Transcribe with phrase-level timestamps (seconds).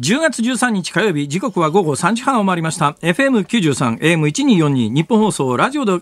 [0.00, 2.96] 10月13日火曜日時刻は午後3時半を回りました。
[3.00, 6.00] FM93 AM1242 日本放送ラジオで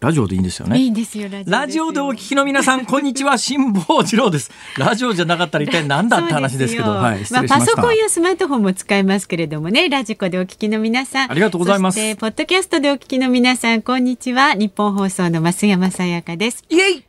[0.00, 0.76] ラジオでいいんですよね？
[0.80, 1.52] いいんですよ、ラジオですよ。
[1.52, 3.38] ラジオでお聞きの皆さんこんにちは。
[3.38, 4.50] 辛坊治郎です。
[4.76, 6.90] ラジオじゃなかったら一体 何だって話ですけど。
[6.90, 11.30] はいしました、パソコンやスマートフォンも使えますけれどもね、ラジコでお聞きの皆さん。
[11.30, 11.94] ありがとうございます。
[11.94, 14.54] そして、ポッドキャストでお聞きの皆さん、こんにちは。
[14.54, 16.64] 日本放送の増山さやかです。
[16.68, 17.04] イエイ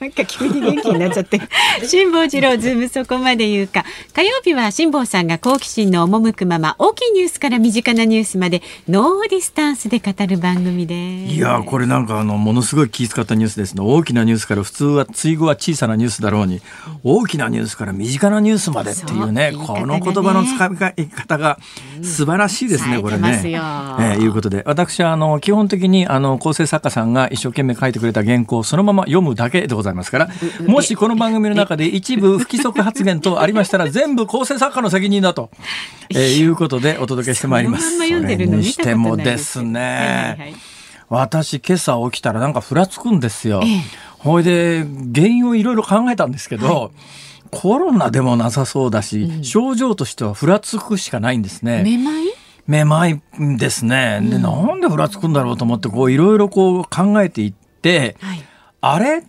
[0.00, 1.40] なんか急に元気になっちゃって。
[1.86, 3.84] 辛坊治郎ズームそこまで言うか。
[4.14, 11.34] 火曜日は辛坊さんが好奇心の赴くまま、大きいニュースから身近なニュースまで、ノーディスタンスで語る番組です。
[11.34, 16.60] いやーこれなんかあのものすごい気遣ったニュースですね大きなニュースから普通は対語は小さなニュースだろうに
[17.04, 21.58] 大きなニュースから身近なニュースまでっていうねこの言葉の使い方が
[22.02, 23.40] 素晴らしいですね、うんこれね。
[23.44, 30.28] えーいうことで私はあの基本的にあの構成作家さんが一生懸命書いてくれた原稿をそのまま読むだけでございますから
[30.66, 35.50] もしこの番組の中で一部不規則発言等ありましたら 全部構成作家の責任だと、
[36.10, 37.96] えーいうことでお届けしてまいります。
[37.98, 39.80] そして見たことないもですね。
[39.80, 40.54] はいはいはい
[41.08, 43.60] 私今朝起きたらなんかふらつくんですよ。
[43.64, 43.80] ええ
[44.18, 46.90] ほいで原因をいろいろ考えたんですけど、
[47.52, 51.82] コロナでもなさそうだし、症状としてはふらつくしかないんですね。
[51.84, 52.24] めまい？
[52.66, 53.20] めまい
[53.56, 54.18] ですね。
[54.20, 58.42] で、なんでふらつくんだろうと思ってこういろいろこう考えていって、はい。
[58.80, 59.22] あれ？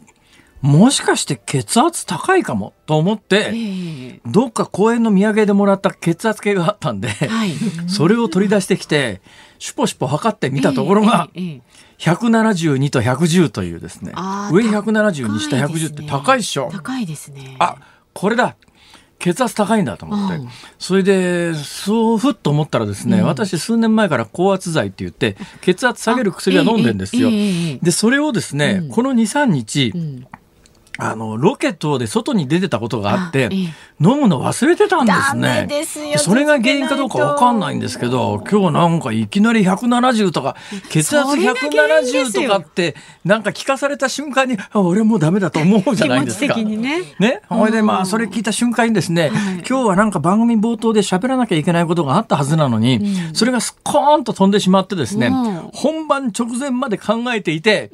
[0.68, 4.22] もしかして血圧高いかもと思って、ええ。
[4.26, 7.54] どっか公園の土産でもらった血圧計があったんで、はい。
[7.88, 9.22] それを取り出してきて、
[9.60, 11.62] シュポシュポ測ってみたところが、ええええ
[12.00, 14.12] 172と110というですね。
[14.52, 16.70] 上170下110って高いっしょ。
[16.72, 17.56] 高いですね。
[17.58, 17.78] あ
[18.14, 18.56] これだ。
[19.18, 20.50] 血圧高いんだと思って、うん。
[20.78, 27.80] それでそうふっと思ったらですね、私数年前から高圧剤って言って血圧下げる薬は飲んでんですよ、ええええええ。
[27.82, 30.28] でそれをですね、この23日、うん
[30.98, 33.74] あのロケットで外に出てたことがあってあええ。
[34.00, 35.66] 飲むの忘れてたんですね。
[35.68, 40.56] ですよそれが原因かどうかわかんないんですけど今日なんかいきなり170とか
[40.90, 42.50] 血圧それが原因です170よ。
[42.50, 46.56] とかってなんか聞かされた瞬間にあ俺もうダメだと思うじゃないですか。
[46.56, 47.02] ね。
[47.20, 49.32] ね、ほいでまあそれ聞いた瞬間にですね、
[49.68, 53.02] 今日はなんか番組冒頭で喋らなきゃいけないことがあったはずなのに、
[53.34, 55.70] それがスコーンと飛んでしまってですね、うん。
[55.74, 57.90] 本番直前まで考えていて、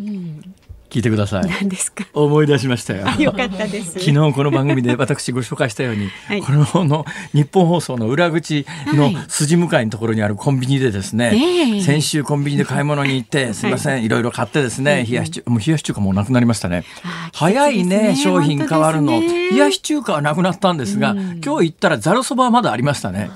[0.94, 1.46] 聞いてください。
[1.48, 2.06] 何ですか？
[2.14, 3.08] 思い出しましたよ。
[3.20, 3.94] よかったです。
[3.94, 6.42] 昨日この番組で 私ご紹介したように、はい。
[6.44, 11.82] このの日本放送の裏口の筋向かいのところにあるコンビニでですね、ええ。
[11.82, 14.10] 先週コンビニで買い物に行って、すいません、い。
[14.10, 16.84] ろいろ買ってですね、冷やし中もう冷やし中華もうなくなりましたね。
[17.34, 19.20] 早いね商品変わるの。
[19.20, 23.32] 冷やし中華はなくなったんですが、今日行ったらざるそばはまだありましたね。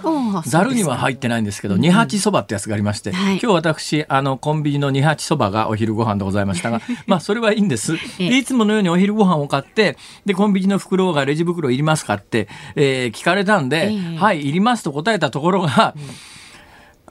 [0.45, 3.39] ざるには入ってないんですけど、二八そばってやつがありまして、はい。
[3.41, 7.95] 今日私あのコンビニの二八そばがお昼ご飯でございましたが、 まあそれはいいんです。
[8.19, 8.29] ええ。
[8.29, 14.17] でいつものようにお昼ご飯を買って、で、コンビニの袋がレジ袋いりますかって、えー聞かれたんで、ええ。
[14.17, 15.95] はい、いりますと答えたところが、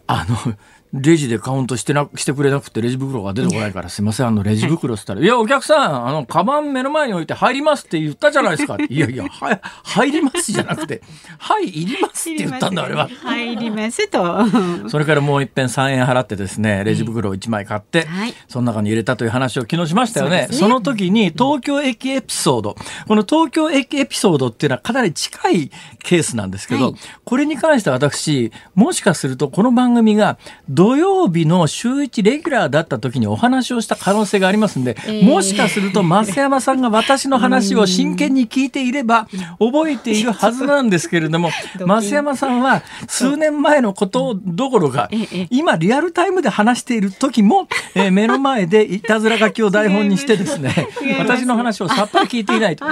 [0.06, 0.54] あの、
[0.92, 5.24] レジでカウントしてな、してくれなくてレジ袋が出てこないからすいません、あのレジ袋っつったら、い。
[5.24, 8.76] や、お客さん、あの、カバン目の前に置いて入りますって言ったじゃないですか。
[8.88, 8.98] い。
[8.98, 11.02] やいや、は、入りますじゃなくて、
[11.38, 13.08] はい、いりますって言ったんだ、あれは。
[13.08, 14.46] 入りますと。
[14.88, 18.34] それからもう一遍3円払ってですね、レジ袋を1枚買って、はい。
[18.48, 20.48] その中に入れたという話を昨日しましたよね。
[20.50, 22.76] そその時に東京駅エピソード、
[23.06, 25.70] この東京駅エピソードっていうのはかなり近い
[26.02, 26.94] ケースなんですけど、はい。
[27.24, 30.38] これに関しては私、もしかするとこの番組が
[30.76, 39.26] 土曜日の週一レギュラーだった時にお話をした可能性がありますんで、えーもしかすると 増山さんが私の話を真剣に聞いていれば
[39.58, 41.50] 覚えているはずなんですけれども、
[41.80, 50.88] 増山さんは数年前のことどころかええ、今リアルタイムで話している時も、えー目の前でいたずら書きを台本にしてですね
[51.18, 52.84] 私の話をさっぱり聞いていないと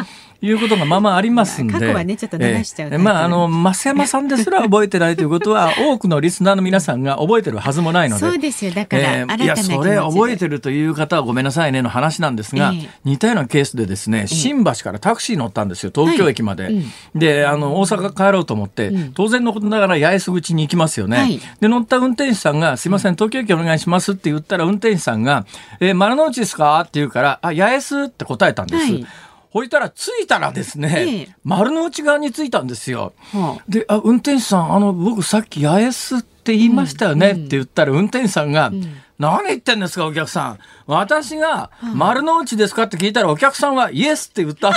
[0.44, 1.73] いうことがまあまあありますんで。
[1.73, 8.20] 過去はね、ちょっと流しちゃう、えー、まあ、あの、増山さんですら覚えてないということは、多くのリスナーの皆さんが覚えてるはずもないので。
[8.20, 8.73] そうですよ。
[8.73, 16.64] だから、えー、いや、それ覚えてるという方はごめんなさいねの話なんですが、えー、似たようなケースでですね、新橋からタクシー乗ったんですよ、東京駅まで。
[16.64, 16.75] はい。
[16.75, 21.17] うん、で、あの、大阪帰ろうと思って、うん、当然のことながら八重洲口に行きますよね。
[21.17, 25.46] はい、で、乗った運転手さんが、すいません、東京駅お願いしますって言ったら、運転手さんが、
[25.81, 26.81] えー、丸の内ですか？
[26.81, 28.05] って言うから、あ、八重洲？
[28.05, 28.93] って答えたんです。
[28.93, 29.06] はい
[29.55, 33.12] ほいたら着いたらですね、ええ、丸の内側に着いたんですよ。
[33.33, 38.83] はあ、であ運転手さんあの僕さっき八重洲って言いましたよね、って言ったら運転手さんが、うん
[39.19, 40.59] 何言ってんですかお客さん。
[40.87, 44.75] 私が丸の内ですかって聞いたらお客さんはイエスって言った。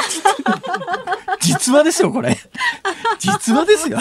[1.39, 2.37] 実話ですよこれ。
[3.19, 3.99] 実話ですよ。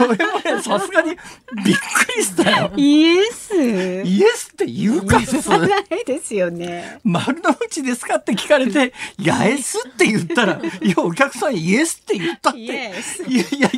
[0.00, 2.72] 俺もねさすがにびっくりしたよ。
[2.76, 3.54] イエス。
[3.54, 7.00] イエスって言うか言わないですよね。
[7.04, 12.58] 丸の内ですかって聞かれてヤエスって言ったらいやお客さんイエスって言ったって。
[12.58, 13.70] いやいやいや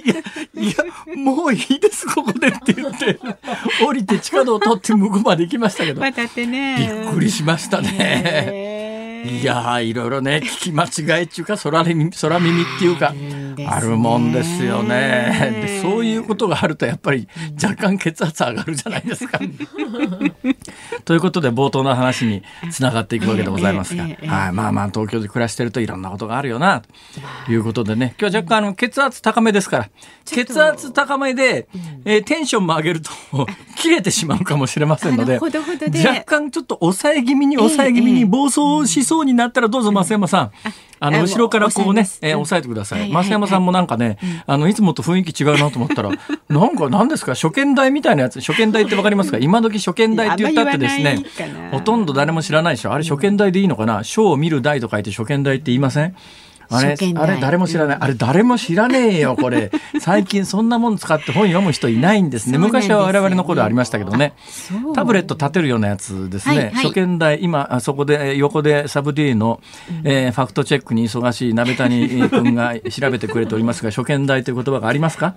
[0.55, 3.19] いやもういいですここでって言って。
[3.85, 8.77] 降りて地下道を取って向こうまで行きましたけど、渡ってね、びっくりしましたね。
[9.27, 13.13] いやいろいろね聞き間違いっていうか空耳空耳っていうか
[13.65, 15.63] あるもんですよね。
[15.67, 17.29] でそういうことがあるとやっぱり
[17.63, 19.39] 若干血圧上がるじゃないですか。
[21.05, 24.19] ということで冒頭の話につながっていくわけでございますが、はい、
[24.53, 26.83] まあまあ東京で暮らしてるといろんなことがあるよな
[27.47, 29.89] ということでね今日は若干あの血圧高めですから
[30.25, 31.69] 血圧高めで、
[32.05, 33.11] えー、テンションも上げると
[33.77, 40.53] 切れてしまうかもしれませんので若干ちょっと抑え気味に抑え気味に暴走しそうになったらどうぞ増山さん。
[40.99, 43.11] あの後ろからこうね、えー、押さえてください。
[43.13, 46.11] 増山さんもなんかね、あのいつもと雰囲気違うなと思ったら、
[46.49, 49.39] なんか何ですか初見台みたいなやつ、初見台ってわかりますか？
[49.39, 51.23] 今時初見台って言ったってですね、
[51.71, 52.93] ほとんど誰も知らないでしょ。
[52.93, 54.05] あれ初見台でいいのかな？
[54.05, 56.15] 書を見る台と書いて初見台って言いません？
[56.71, 57.97] あれ、あれ誰も知らない。
[58.01, 59.71] あれ誰も知らねえよ、これ。
[60.01, 62.59] 最近そんなもん使って本読む人いないんですね。
[62.59, 64.35] 昔は我々の頃ありましたけどね。
[64.95, 66.55] タブレット立てるようなやつですね。
[66.57, 69.61] はいはい、初見台、今、そこで、横でサブ D の、
[70.05, 75.35] えー、ファクトチェックに忙しい鍋谷君が調べてくれておりますが、初見台という言葉がありますか？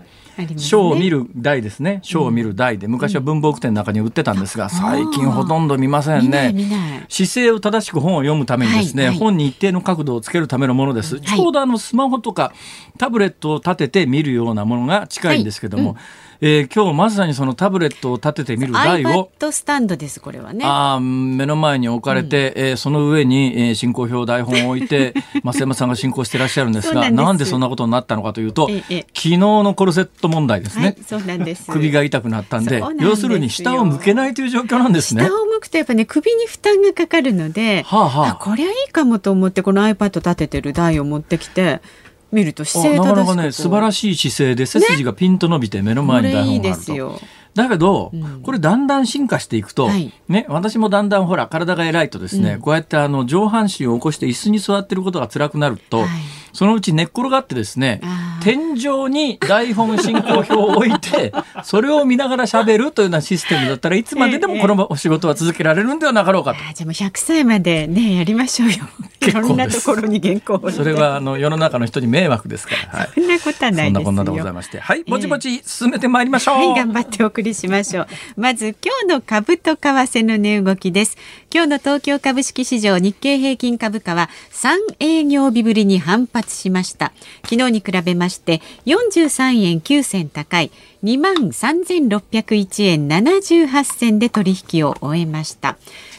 [0.58, 2.00] 書、ね、を見る台ですね。
[2.04, 7.06] 書を見る台で、昔は文房具店の中に売ってたんですが、最近ほとんど見ませんね。
[7.10, 11.20] 姿勢を正しく本を読むためにですね、本に一定の角度をつけるためのものです。
[11.20, 12.54] ちょうどあのスマホとか
[12.98, 15.96] タブレットを立てて見るようなものが近いんですけども、
[16.42, 20.64] えー、今日まさにそのタブレットを立ててみる台を iPad スタンドですこれはね。
[20.66, 25.14] あ目の前に置かれて、うん、えー、その上に、えー、進行表台本を置いて
[25.44, 31.66] 増山さんが進行してらっしゃるんですがなんでそんなことになったのかというと、ええ、昨日のコルセット問題ですね、はい、そうなんです。
[31.70, 35.26] 首が痛くなったんで要するに下を向けないという状況なんですね。
[35.26, 41.82] 下を向くとやっぱね首に負担がかかるので、はあはあ、これはいいかもと思ってこの iPad 立ててる台を持ってきて
[42.32, 46.94] 見ると姿勢なかなかね素晴らしい姿勢で背筋がピンと伸びて目の前に台本があると。
[46.94, 56.10] ねだけど、うん、これだんだん進化していくと、はい、ね、私もだんだんほら体が偉いとですね、うん、こうやってあの上半身を起こして椅子に座ってることが辛くなると、はい、
[56.54, 58.02] そのうち寝っ転がってですね
[58.42, 66.60] 天井に台本進行表を置いて それを見ながら喋るというようなシステムだったらいつまででもこのお仕事は続けられるんではなかろうかと。
[66.60, 68.78] じゃあもう100歳までねやりましょうよ。
[69.22, 73.00] いろんなところに原稿それはあの世の中の人に迷惑ですから。
[73.00, 76.56] はい、そんなことはないそんなこんなでございまして、はい、ぼちぼち進めてまいりましょう。
[76.56, 78.08] はい、頑張ってお送りしましょう。
[78.36, 81.18] まず今日の株と為替の値動きです。
[81.54, 87.14] 今日の東京株式市場日経平均株価は3営業日ぶりに反発しました。
[87.44, 90.72] 昨日に比べまして43円9銭高い
[91.04, 95.78] 2万3601円78銭で取引を終えました。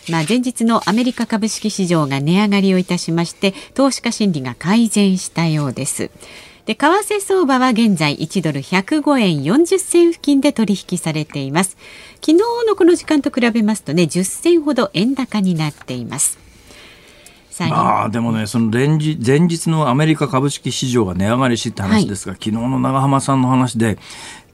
[0.08, 6.10] まあ、前日のアメリカ株式市場が値上がりをいたしまして投資家心理が改善したようです。
[6.66, 11.76] で為替相場は現在1ドル105円40銭付近で取引されています。
[12.16, 12.38] 昨日
[12.68, 16.50] のこの時間と比べますとね10銭ほど円高になっています。
[17.68, 23.98] まあでもね、その連日前日のアメリカ株式市場が値上がりしって話ですが、はい、昨日の長浜さんの話で、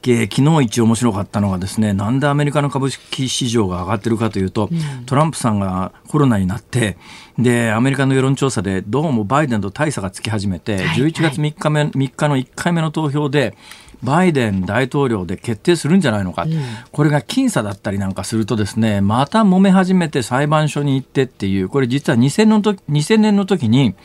[0.01, 6.97] 昨日一面白かったのがですねなんでアメリカの株式市場が上がってるかというと、うん、トランプさんがコロナになって
[7.37, 13.55] でアメリカの世論調査でどうもバイデンと大差がつき始めて、はい、11月3日目、はい、3日の1回目の投票で
[14.03, 16.51] バイデン大統領で決定するんじゃないのか、うん、
[16.91, 23.95] これが僅差だったりなんかするとですねまた揉め始めて裁判所に行ってっていうこれ実は2000の時2000年の時に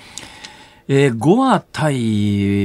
[0.94, 1.94] えー、ゴア対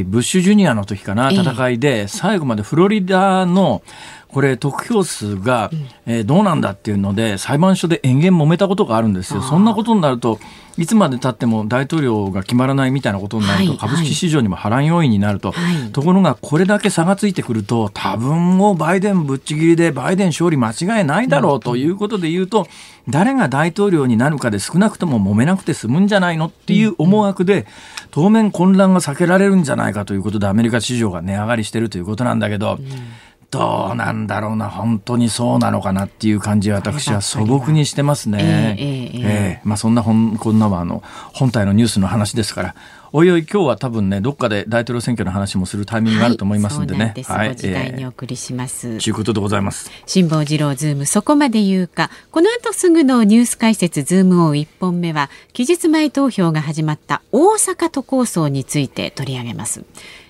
[0.04, 3.82] ブッシュジュニアの時かな、戦いで、最後までフロリダの
[4.30, 5.72] これ得票数が、
[6.06, 9.42] えー、どうなんだっていうので裁判所で延々揉めたことがあるんですよ。
[9.42, 10.40] そんなことになると
[10.78, 15.54] いつまでたっても大統領が決まらないみたいなことになると、株式市場にも波乱要因になると、
[15.92, 22.68] ところがこれだけ差がついてくると多分もうバイデンぶっちぎりでバイデン勝利間違いないだろうということで言うと、
[23.10, 27.66] 誰が大統領になるかで少なくとも揉めなくて済むんじゃないのっていう思惑で、
[28.12, 32.78] 当面混乱が避けられるんじゃないかということでアメリカ市場が値上がりしてるということなんだけど、
[33.50, 38.76] どうなんだろうな、本当にそうなのかなっていう感じ私は素朴にしてますね。
[38.78, 41.02] えー、えー、まあそんな本、こんなはあの、
[41.34, 42.76] 本体のニュースの話ですから、
[43.14, 47.14] おいおい今日は多分ね、どっかで大統領選挙の話もするタイミングがあると思いますんでね。
[47.26, 48.98] はい、時代にお送りします。
[49.02, 49.90] と、いうことでございます。
[50.06, 52.10] 辛坊治郎ズーム、そこまで言うか。
[52.32, 59.86] この後すぐのニュース解説ズームオン一本目は、期日前投票が始まった大阪都構想について取り上げます。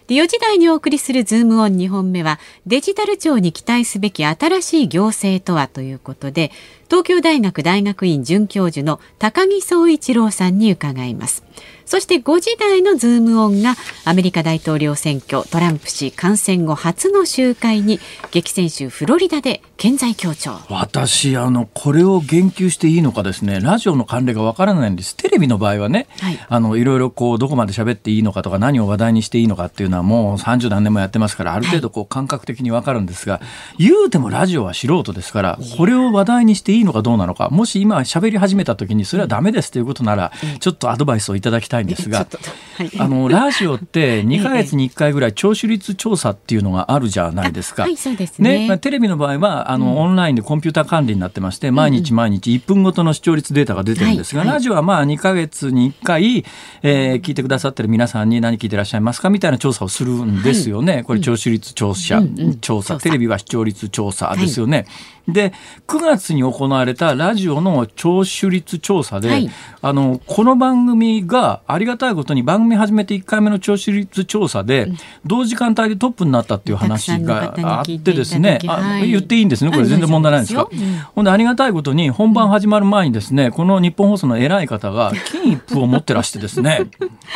[0.07, 6.51] で4時台にお送りするズームオン2本目はデジタル庁に期待すべき新しい行政とはということで
[6.85, 11.46] 東京大学大学院准教授の高木聡一郎さんに伺います。
[11.85, 15.47] そして5時台のズームオンがアメリカ大統領選挙。
[15.47, 20.57] トランプ氏感染後初の集会に激戦州フロリダで健在強調。
[20.69, 23.61] 私あのこれを言及していいのかですね。
[23.61, 25.15] ラジオの慣例がわからないんです。
[25.15, 33.41] テレビの場合はね、はい、あのいろいろこうどこまで喋っていいのかとか何を話題にしていいのかっていうのはもう30何年もやってますからある程度こう感覚的にわかるんですが、は
[33.77, 42.27] い、言うてもラジオは素人ですからこれを話題にしていいのかどうなのかもし今喋り始めた時にそれはダメですということならちょっとアドバイスをいただきたいんですが、
[42.77, 47.83] はい、あのラジオって2か月に1回ぐらい聴取率調査っていうのがあるじゃないですか。
[47.83, 48.67] はい、そうですね。
[48.67, 56.45] ねテレビの場合はあの、うん、オンラインでコンピューター管理になってまして毎日毎日1分ごとの視聴率データが出てるんですが、はい、ラジオはまあ2か月に1回、
[56.83, 61.03] えー、聞いてくださってる皆さんに何聞いてらっしゃいますかみたいな調査をするんですよね。
[61.05, 62.21] これ聴取率調査、
[62.61, 64.85] 調査、テレビは視聴率調査ですよね。
[65.27, 65.51] で
[65.87, 69.49] 9月に行われたラジオの聴取率調査で、はい、
[69.81, 74.87] あのこの番組がありがたいことに番組始めて1回目の聴取率調査で、
[75.25, 79.71] 同時間帯でトップになったっていう話があってですね、はい、言っていいんですね。
[79.71, 80.69] これ全然問題ないんですか？
[81.13, 86.89] ほんでありがたいことに本番始まる前にですねこの日本放送の偉い方が金一封を持ってらしてですね。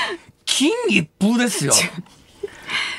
[0.46, 1.74] 金一封ですよ。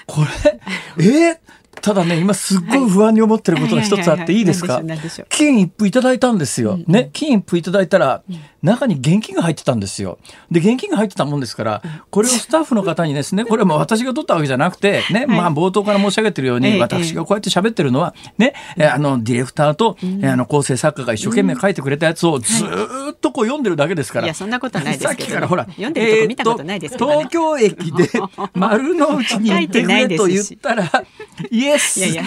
[0.07, 0.61] これ？
[0.99, 1.31] え？
[1.33, 1.39] ー、
[1.83, 4.81] ただね、今すっごい不安に思ってることが一つあっていいですか？
[5.29, 6.79] 金一封いただいたんですよ。
[6.87, 8.23] ね、金一封いただいたら、
[8.63, 10.19] 中に現金が入ってたんですよ。
[10.51, 22.65] で、現金が入ってたもんですから、これをスタッフの方にですね、 これも私が取ったわけじゃなくて、ね、まあ冒頭から申し上げてるように、私がこうやって喋ってるのは、ね、あの、ディレクターと、あの、構成作家が一生懸命書いてくれたやつをず
[23.11, 24.27] っとこう読んでるだけですから。
[24.27, 28.09] いや、そんなことないですさっきからほら、読んでるとこ見たことないです東京駅で
[28.55, 30.85] 丸の内に行ってくれと言ったら、
[31.51, 32.25] イエスいやいや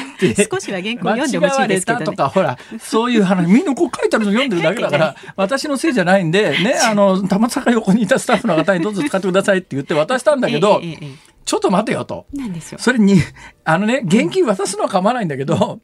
[0.51, 11.11] 少しは原稿読んでほしいですけど、ね、とかほらそういう話みんなこう書いてあるの読んでるだけだから 私のせいじゃないんでね あのたまさか横にいたスタッフの方にどうぞ使ってくださいって言って渡したんだけど、えええ、
[11.45, 12.25] ちょっと待てよと。
[12.77, 13.21] それに
[13.63, 15.79] あのね現金渡すのは構わないんだけど、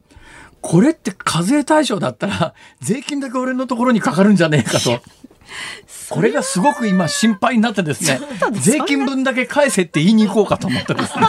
[0.61, 5.01] これって課税対象だったら税金だけ俺のところにかかるんじゃねえかと。
[6.09, 8.19] これがすごく今心配になってですね
[8.53, 11.25] 税金分だけ返せって言いに行こうかと思ってですね。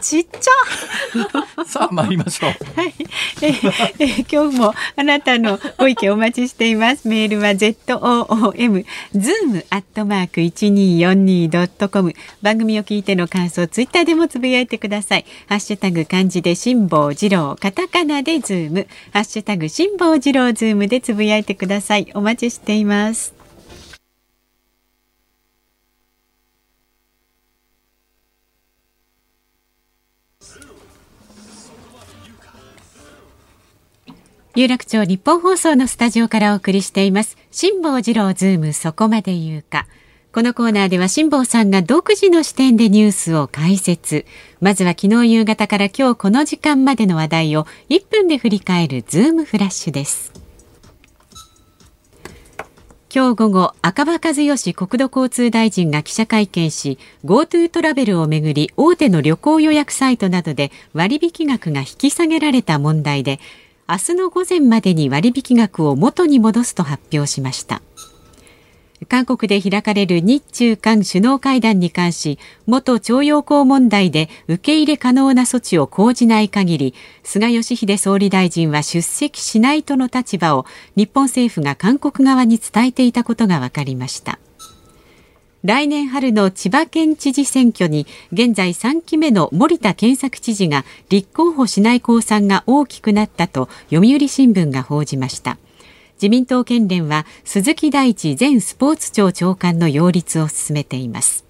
[0.00, 1.64] ちっちゃ。
[1.66, 2.50] さあ参りましょう、
[2.80, 2.94] はい、
[3.42, 3.54] え
[3.98, 7.08] え今日もあなたのご意見お待ちしています。
[7.08, 15.26] メールは ZOOM zoom アットマーク 1242.com 番組を聞いての感想ツイッターでもつぶやいてください。
[15.48, 18.86] ハッシュタグ漢字で辛坊治郎カタカナでズーム。
[19.12, 23.34] ハッシュタグ辛坊治郎ズームでつぶやいてくださいお待ちしています。
[34.56, 37.36] 有楽町ニッポン放送のスタジオからお送りしています。
[37.50, 39.88] 辛坊治郎ズームそこまで言うか。
[40.32, 44.26] このコーナーでは辛坊さんが独自の視点でニュースを解説。
[44.60, 50.33] まずは昨日夕方から今日この時間までの話題を1分で振り返るズームフラッシュです。
[53.16, 63.38] 今日午後赤羽和義国土交通大臣が記者会見し GoTo トラベルをめぐり大手の旅行予約サイトなどで割引額が引き下げられた問題で
[63.88, 67.82] 明日の午前までに割引額を元に戻すと発表しました。
[69.08, 80.64] 韓国で開かれる日中韓首脳会談に関し元徴用工問題で受け入れ可能な措置を講じない限り菅義偉総理大臣は出席しないとの立場を
[80.96, 84.38] 日本政府が韓国側に伝えていたことが分かりました。
[85.64, 95.56] 来年春の千葉県知事選挙に現在3期目の森田健作知事が立候補しない公算が大きくなったと読売新聞が報じました。
[96.14, 101.44] 自民党県連は鈴木大地前スポーツ庁長官の擁立を進めています。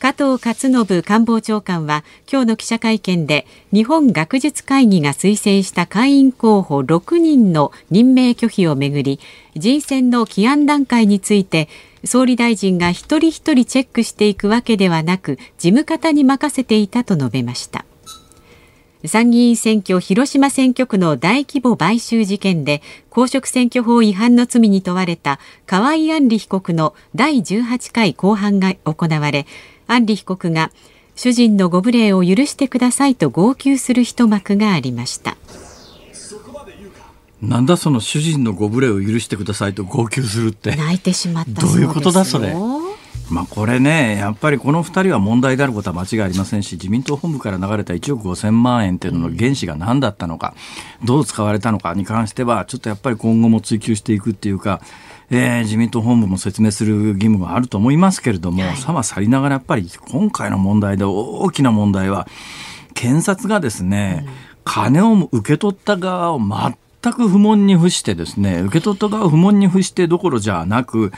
[0.00, 9.20] 加藤勝信官房長官は今日の記者会見で日本学術会議が推薦した会員候補6人の任命拒否をめぐり
[9.56, 11.68] 人選の起案段階について
[12.02, 17.84] 総理大臣が一人一人チェックしていくわけではなく事務方に任せていたと述べました。
[19.06, 29.46] 参議院選挙広島選挙区の大規模買収事件で公職選挙法違反の罪に問われた河井案里被告の第18回公判が行われ
[29.86, 30.70] 安里被告が
[31.16, 35.36] 主人のご無礼を許してくださいと号泣する一幕がありました。
[37.42, 40.76] なんだその主人のご無礼を許してくださいと号泣するって。
[40.76, 42.54] 泣いてしまったどういうことだそれ
[43.30, 50.54] まあこれねやっぱりこの2人は問題であることは間違いありませんし自民党本部から流れた1億5000万円というのの原資が何だったのか
[51.04, 54.80] どう使われたのかに関してはちょっとやっぱり今後も追及していくっていうか
[55.32, 62.26] えー、自民党本部も説明する義務があると思いますけれども、はい、さは去りながらやっぱり今回の問題で大きな問題は
[62.94, 64.32] 検察がですね、うん、
[64.64, 71.12] 金を受け取った側を全く不問に付してですね受け取った側を不問に付してどころじゃなく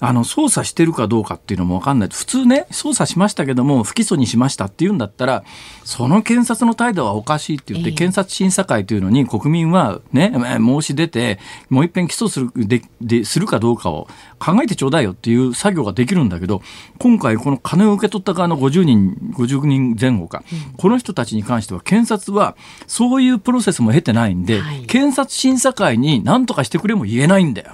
[0.00, 2.08] あの、捜査してるかどうかっていうのもわかんない。
[2.08, 5.44] 普通ね、捜査しましたけども、不起訴にしましたって言うんだったら、
[5.84, 11.38] その検察の態度はおかしいって言って、検察審査会というのに国民はね、申し出て、
[11.68, 16.62] もう一遍起訴する、で、でするかどうかを考えてちょうだいよっていう作業ができるんだけど、
[16.98, 20.44] 今回この金を受け取った側の50人、50人前後か、
[20.76, 27.72] この人たちに関しては検察はそういうプロセスも経てないんで、はい、検察審査会に何とかしてくれも言えないんだよ。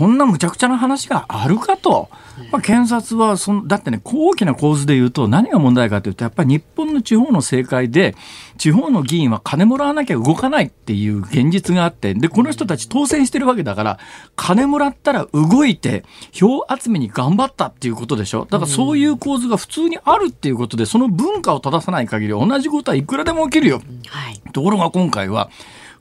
[0.00, 2.08] こんなむちゃくちゃな話があるかと。
[2.50, 8.16] まあ、検察はその、だってね、大きな構図で言うと、何が問題かというと、やっぱり日本の地方の政界で、
[8.56, 13.98] 地方の議員は金もらわなきゃ動かないっていう現実があって、で、この人たち当選してるわけだから、
[14.36, 18.46] 金もらったら動いて、票集めに頑張ったっていうことでしょ。
[18.48, 23.82] だからそういう構図が普通にあるっていうことで、その文化を正さない限り、同じことはいくらでも起きるよ。
[24.06, 25.50] はい、ところが今回は、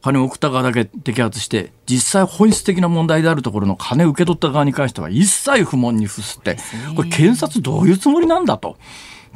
[0.01, 6.57] 金を送った側だけ摘発して実際本質的な問題であるところの金を受け取った側に関しては一切不問に付すって
[6.95, 8.77] これ検察どういうつもりなんだと。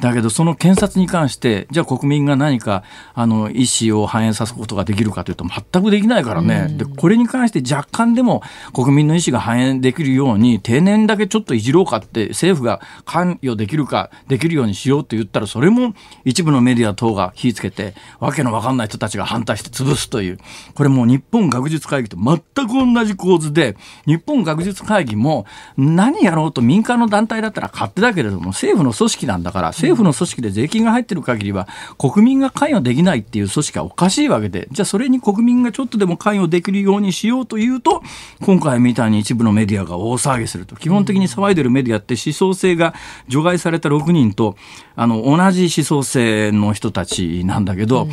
[0.00, 2.82] だけどその検察に関してじゃあ国民が何か
[3.14, 20.38] あの意思を反映さすことができるかというと全くできないからね、でこれに関して若干でも国民の意思が反映できるように定年だけちょっといじろうかって政府が関与できるかできるようにしようって言ったらそれも一部のメディア等が火つけてわけのわかんない人たちが反対して潰すという。
[20.74, 31.68] これもう日本学術会議と全く同じ構図で日本学術会議も何やろうと民間の団体だったら勝手だけれども政府の組織なんだから政府の組織で税金が入ってる限りは
[31.98, 38.02] 国民が関与できないっていう組織はおかしいわけでじゃあそれに国民がちょっとでも関与できるようにしようというと
[38.42, 40.76] 今回みたいに一部のメディアが大騒ぎすると。
[40.76, 42.94] 基本的に騒いでるメディアって思想性が
[43.28, 44.56] 除外された6人と
[44.96, 48.10] あの同じ思想性の人たちなんだけど、うん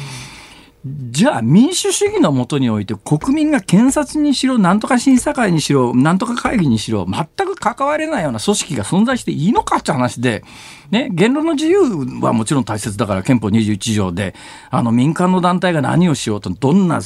[0.83, 10.43] じゃあ民主主義のもとにおいて国民が検察にしろ、なんとか審査会にしろ、なんとか会議にしろ、全く関われないような組織が存在していいのかって話で、
[10.91, 11.79] ね、言論の自由
[12.21, 14.35] はもちろん大切だから憲法21条で、
[14.69, 17.01] あの民間の団体が何をしようと、どんな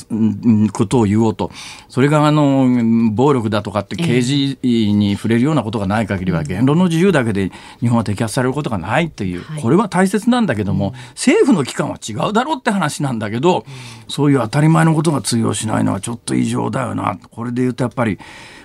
[0.74, 1.52] ことを言おうと、
[1.88, 2.67] それがあの、
[3.12, 13.65] 暴力だとかって刑事に触れるようなことがない限りは、言論の自由だけで日本は摘発されることがないという、これは大切なんだけども、政府の機関は違うだろうって話なんだけど、
[14.08, 17.19] そういう当たり前のことが通用しないのはちょっと異常だよな。
[17.30, 18.17] これで言うとやっぱり、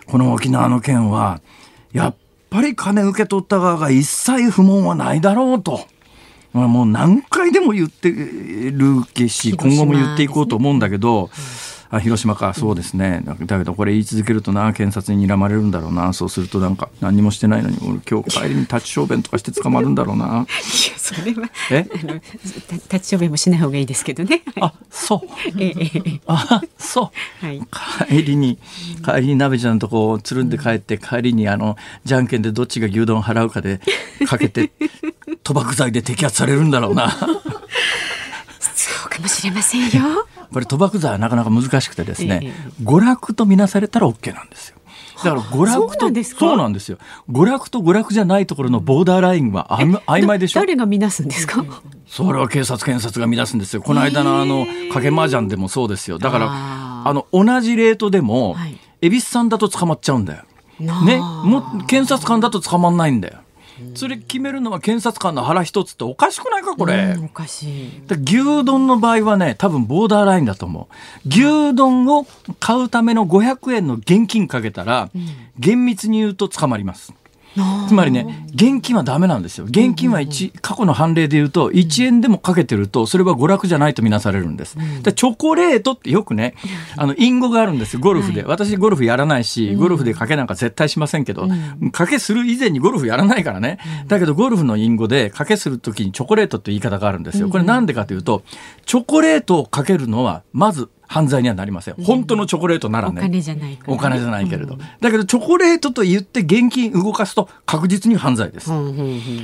[0.06, 1.42] この沖縄の件は、
[1.92, 2.29] やっぱり
[2.74, 5.86] 金受け取った側が一切不問はないだろうと。
[6.52, 11.30] もう何回でも言ってるし、今後も言っていこうと思うんだけど、
[11.90, 12.54] あ広島か。
[12.54, 16.12] そうですね、だけどこれ言い続けるとな検察に睨まれるんだろうな。
[16.12, 20.26] そうするとなんか何もしてないのに俺今日帰りに立ち小便とかして捕まるんだろうな。
[20.26, 20.44] いや
[20.96, 21.86] それはえ？
[21.92, 24.42] あの立ち小便もしない方がいいですけどね。
[24.60, 25.20] あそう。
[25.58, 27.60] ええあそう、はい、
[28.08, 28.58] 帰りに
[29.04, 33.80] 帰りに鍋ちゃんとこうつるんで帰って帰りにあのじゃんけんでどっちが牛丼払うかで
[34.26, 34.70] かけて
[35.42, 37.10] 賭博罪で摘発されるんだろうな。
[38.74, 44.76] そうかもしれませんよこれ賭博罪はなかなか難しくてですね、ええ、娯楽とみなされたら OK なんですよ。
[45.22, 46.96] だから娯楽とそうなんですよ。
[47.30, 50.60] 娯楽と娯楽じゃないところのボーダーラインは曖昧でしょ？
[50.60, 51.62] 誰が乱すんですか？
[52.06, 53.82] それは警察検察が乱すんですよ。
[53.82, 56.18] この間のあの賭け麻雀でもそうですよ。
[56.18, 60.44] だからあの同じレートでも、はい、恵比寿さんだと捕まっちゃうんだよ。
[60.78, 63.39] ね、も検察官だと捕まんないんだよ。
[63.94, 68.02] それ決めるのは検察官の腹一つっておかしくないかこれ、おかしい。
[68.24, 71.28] 牛丼の場合はね多分ボーダーラインだと思う。
[71.28, 72.26] 牛丼を
[72.58, 75.10] 買うための500円の現金かけたら、
[75.58, 77.12] 厳密に言うと捕まります
[77.88, 79.64] つまりね、現金はダメなんですよ。
[79.64, 84.76] 現金は一、過去の判例で言うと、1円でもかけてると、それは娯楽じゃないとみなされるんです。
[85.02, 86.54] でチョコレートってよくね、
[86.96, 88.44] あの、隠語があるんですよ、ゴルフで。
[88.44, 91.44] 私、ゴルフやらないし、ゴルフで賭けなんか絶対しませんけど、
[91.92, 93.78] 賭けする以前にゴルフやらないからね。
[94.06, 97.48] だけど、ゴルフの隠語で賭けするときにチョコレートって言い方があるんですよ。
[97.48, 98.42] これなんでかというと、
[98.86, 101.94] チョコレートをかけるのは、まず、犯罪にはなりません。
[101.94, 103.20] 本当のチョコレートならね。
[103.20, 104.78] お金じゃないお金じゃないけれど。
[105.00, 108.70] だけど、チョコレートと言って現金動かすと確実に犯罪です。
[108.70, 108.74] だ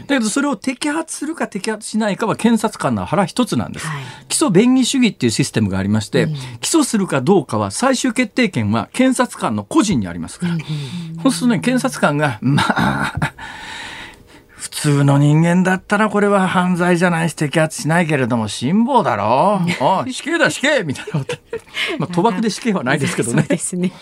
[0.07, 3.89] けど、それを摘発するか摘発しないかは検察官の腹一つなんです。
[4.29, 6.29] 基礎便宜主義っていうシステムがありまして、
[6.61, 10.57] 起訴するかどうかは最終決定権は検察官の個人にありますから。
[11.25, 13.33] そうするとね、検察官が、まあ、
[14.57, 19.61] 普通の人間だったらこれは犯罪じゃないし摘発しないけれども辛抱だろ。
[20.07, 20.83] う死刑だ死刑。
[20.83, 21.37] みたいなこと。
[21.99, 23.47] まあ賭博で死刑はないですけどね。
[23.77, 23.93] ね。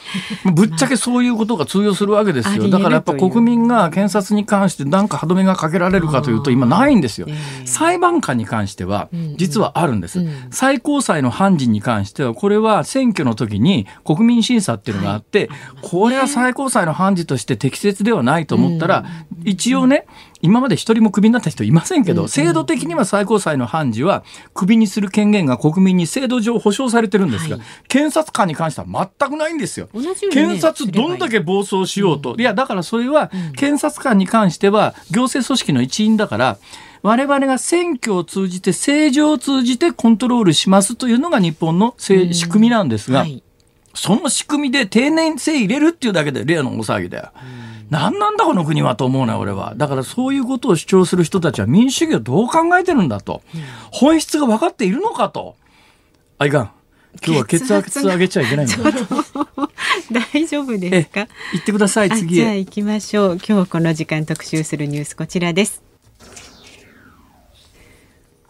[0.55, 2.69] ぶっちゃけそういうことが通用するわけですよ。
[2.69, 7.27] だからやっぱ国民が検察に関して何か歯止めがかけられるかというと今ないんですよ、
[7.65, 15.51] 裁判官に関しては実はあるんです、最高裁の判事に関してはこれは選挙の時に国民審査っていうのがあって、
[15.83, 19.05] これは最高裁の判事として適切ではないと思ったら、
[19.45, 20.07] 一応ね
[20.45, 28.87] 今まで一人もクビになった人いませんけど、制度的には最高裁の判事はクビにする権限が国民に制度上保障されてるんですが、はい、検察官に関しては
[29.19, 29.89] 全くないんですよ。
[29.95, 32.35] ね、検察どんだけ暴走しようと。
[32.35, 36.59] うん、いや、だからそれは検察官に関しては行政組織の一員だから、
[37.01, 43.43] 我々が選挙を通じて政治を通じてコントロールしますというのが日本の仕組みなんですが、はい。
[43.95, 47.31] その仕組みで定年制入れるっていうだけで例の大騒ぎだよ。
[47.91, 49.75] 何なんだこの国はと思うな俺は。
[49.77, 53.43] だからそういうことを主張する人たちは民主主義をどう考えてるんだと。
[53.91, 55.57] 本質が分かっているのかと。
[56.39, 56.71] あいかん。
[57.25, 58.73] 今日は血圧上げちゃいけないの
[60.11, 61.29] 大丈夫ですか？
[61.53, 65.81] 言ってください次じゃあ行きましょう今日この時間特集するニュースこちらです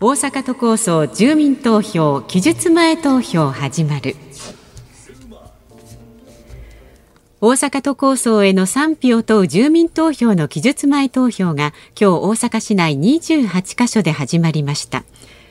[0.00, 4.16] 大阪都構想住民投票期日前投票始まる
[7.46, 15.04] 大阪都構想への賛否を問う住民投票の期日前投票が今日大阪市内28カ所で始まりました。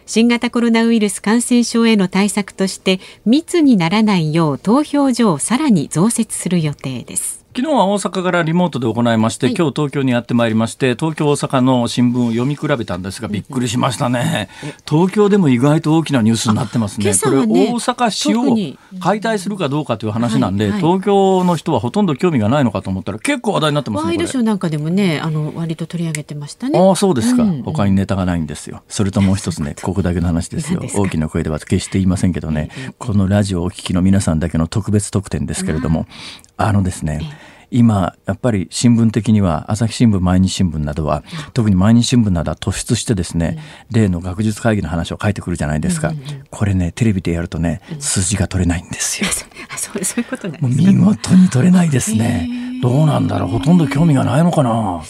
[0.07, 7.42] 新型コロナウイルス感染症への対策として密にならないよう投票所をさらに増設する予定です。
[7.55, 14.49] 昨日は大阪からリモートで行いまして、はい、今日東京にやってまいりまして、東京、大阪の新聞を読み比べたんですが、びっくりしましたね。
[14.89, 17.11] 東京でも意外と大きなニュースになってますね。
[17.11, 24.07] ねこれ、大阪市を解体するかどうかという話なんで、はいはい、東京の人はほとんど興味がないのかと思ったら、結構話題になってますね。
[24.07, 26.79] ワイドショーなんかでもね、あの、割と取り上げてましたね。
[26.79, 28.81] ああ、そうですか、うん、他にネタがないんですよ。
[28.89, 30.81] それともう一つね、ここだけの話ですよ。
[30.95, 36.07] 大きな声では決して言いませんけどね、このラジオをお聞きの皆さんだけの特別特典ですけれども、
[36.57, 37.21] あのですね、
[37.71, 43.57] 今やっぱり新聞的には朝日新聞毎日新聞などは特に毎日新聞などは突出してですね、
[43.91, 46.13] 例の学術会議の話を書いてくるじゃないですか、
[46.51, 49.29] これねテレビでやるとね数字が取れないんですよ。
[49.75, 52.47] そうそういうことな見事に取れないですね。
[52.81, 53.49] どうなんだろう。
[53.49, 55.01] ほとんど興味がないのかな。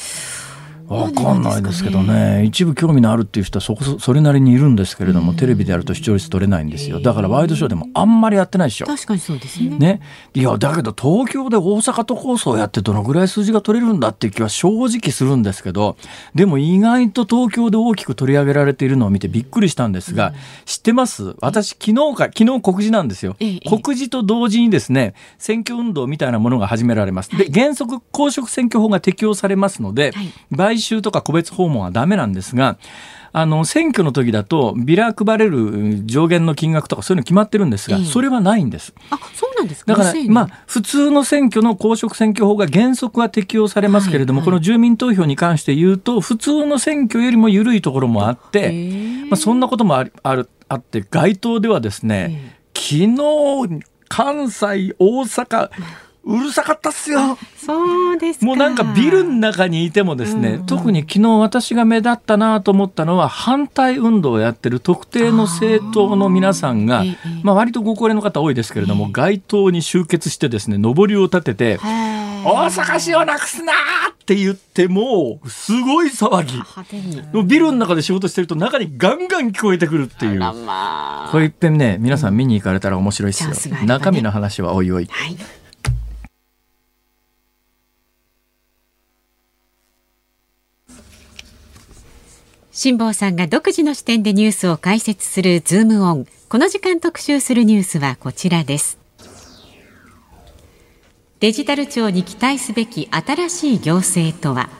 [0.94, 2.44] わかんないですけどね。
[2.46, 7.00] 一部興味のあるっていう人はそこそれなりにいるんですけれども、テレビでやると視聴率取れないんですよ。
[7.00, 8.86] だからワイドショーでもあんまりやってないでしょ。
[8.86, 9.78] 確かにそうですね。
[9.78, 10.02] ね。
[10.34, 15.98] いやだけど東京で大阪都構想やってどのぐらい数字が取れるんだっていう気は正直するんですけど
[16.36, 20.34] でも意外と東京で大きく取り上げられているのを見てびっくりしたんですが、うん、
[20.66, 21.36] 知ってます？
[21.40, 32.78] 私昨日か昨日告示なんですよ、告示と同時にですね選挙運動みたいなものが始められます、で原則公職選挙法が適用されますので、はい、買収とか個別訪問はダメなんですが、
[33.36, 38.94] あの、選挙の時だと、ビラ配れる上限の金額とかそういうの決まってるんですが、それはないんです。
[39.10, 39.96] あ、そうなんですか？
[39.96, 48.72] だから、まあ、普通の選挙の公職選挙法が原則は適用されますけれども、この住民投票に関して言うと、普通の選挙よりも緩いところもあって、
[49.30, 50.14] まあ、そんなこともある、
[50.70, 55.72] あって、街頭ではですね、昨日、関西、大阪、
[56.26, 57.38] うるさかったっすよ。
[57.58, 60.56] そうですもうなんかビルの中にいてもですね、うん。
[60.56, 67.04] うん、特に昨日私が目立ったなと思ったのは反対運動をやってる特定の政党の皆さんが、
[67.44, 71.80] まあ割とご高齢の方多いですけれども、街頭に集結してですね、上りを立てて、
[72.46, 77.48] 大阪市をなくすなって言ってもすごい騒ぎ。
[77.48, 80.54] ビルの中で仕事してると中にガンガン聞こえてくるっていう、ま
[81.28, 85.06] あ、これいっぺんね皆さん見に行かれたら面白いですよ、ね、中身の話はおいおい。
[85.06, 85.36] はい
[92.76, 96.26] 辛坊さんが独自の視点でニュースを解説するズームオン。
[96.50, 98.98] この時間特集するニュースはこちらです。
[101.40, 104.72] デジタル庁に期待すべき新しい行政とは？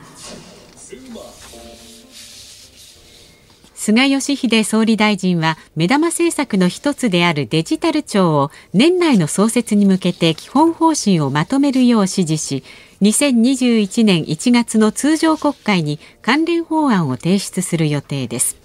[3.76, 12.64] 菅義偉総理大臣は目玉政策の一つであるデジタル庁を年内の創設に向けて基本方針をまとめるよう指示し
[13.04, 18.56] 2021年1月の通常国会に関連法案を提出する予定です。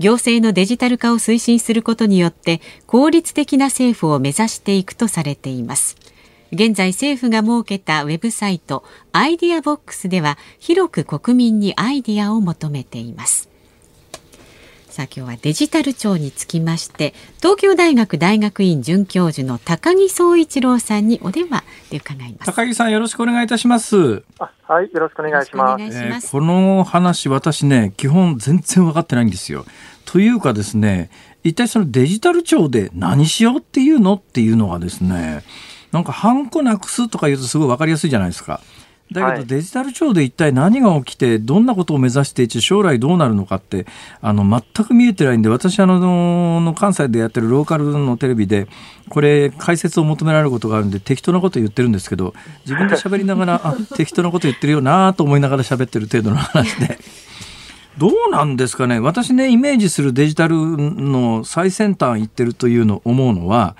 [0.00, 5.94] 行政のデジタル化を推進することによって効率的な政府を目指していくとされています。
[6.50, 13.48] 現在政府が設けたウェブサイトアイディアボックスでは広く国民にアイディアを求めています。
[14.98, 22.46] さあ今日はデジタル庁につきまして東京大学大学院准教授の高木総一郎さんにお電話で伺います。
[22.46, 24.24] 高木さんよろしくお願いいたします。
[24.40, 25.84] はいよろしくお願いします。
[25.84, 29.64] えー、この話私ね基本全然分かってないんですよ。
[30.04, 31.10] というかですね
[31.44, 35.44] 一体そのデジタル庁で何しようっていうのっていうのがですね
[35.92, 38.60] なんかハンコなくすとか言うとすごい分かりやすいじゃないですか
[39.12, 43.86] だけどデジタル庁で一体何が起きてどんなことを目指していて将来どうなるのかって
[44.20, 48.68] あの全く見えてないんで私あのの関西でやってるローカルのテレビで
[49.08, 52.34] これ解説を求められることがあるんで適当なこと言ってるんですけど
[52.66, 56.98] 自分で喋りながら あ適当なこと言ってるよなと思いながら喋ってる程度の話で。
[57.96, 59.00] どうなんですかね？
[59.00, 63.74] 私ねイメージするデジタルの最先端行ってるというの思うのは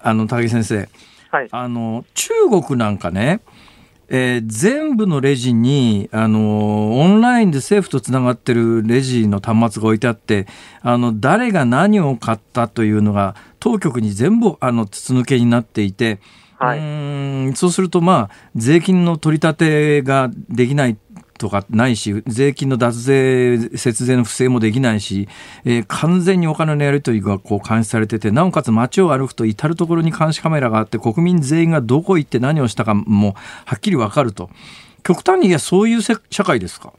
[0.00, 0.88] あの高木先生、
[1.30, 3.42] はい、あの中国なんかね
[4.10, 10.46] えー、全部のレジに、あのオンラインで政府とつながってるレジの端末が置いてあって、
[10.82, 16.18] あの、誰が何を買ったというのが、当局に全部、あの、筒抜けになっていて、
[16.58, 20.98] はい、うんそうすると、まあ、税金の取り立てができない
[21.40, 25.26] とかないし、税金の脱税、節税の不正もできないし、
[25.64, 34.50] えー、完全にお金のやり取りがこう監視されてて、なおかつ街を歩くと至る所に監視カメラがあって、国民全員がどこ行って何をしたかもはっきりわかると。
[35.02, 36.92] 極端に言えばそういう社会ですか？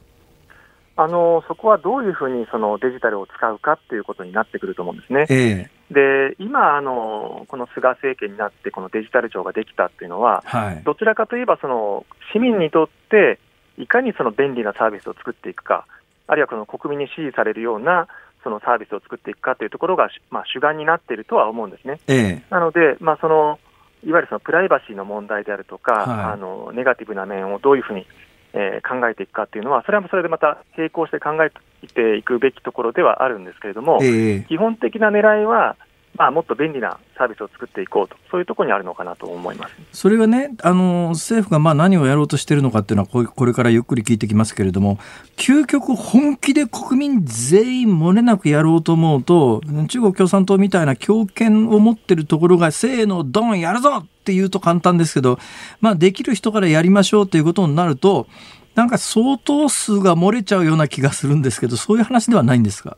[0.97, 5.25] あのそこはどういうふうにそのデジタルを使うかっていうことになってくると思うんですね。
[5.29, 13.39] えー、で今あの、この菅政権になって、このデジタル庁ができたっていうのは、はい、どちらかといえばその市民にとって
[13.81, 15.85] いかにその便利なサービスを作っていくか、
[16.27, 18.07] あるいはこの国民に支持されるような
[18.43, 21.99] そのサービスを作っていくかというところが、まあ、主眼になっているとは思うんですね。
[22.07, 23.59] ええ、なので、まあ、その
[24.03, 28.05] いわゆるそのプライバシーの問題であるとか、はい、あのネガティブな面をどういうふうに、
[28.53, 31.51] えー、考えていくかというのは、それはそれでまた並行して考え
[31.87, 35.75] ていくべきところではあるんですけれども、え、基本的な狙いは、
[36.17, 44.99] まあ、もっと便利なサービスを作っていこうと、そういうところにあるのかなと思いますそれがね、あの政府がまあ何をやろうとしているのかっていうのはこ、れからゆっくり聞いてきますけれども、
[45.37, 55.39] 究極、本気で国民全員漏れなくやろうと思うと、中国共産党みたいな強権を持ってるところが、せーの、ドン、やるぞっていうと簡単ですけど、
[55.79, 58.27] まあ、できる人からやりましょうということになると、
[58.75, 62.97] なんか相当数が漏れちゃうような気がするんですけど、そういう話ではないんですか？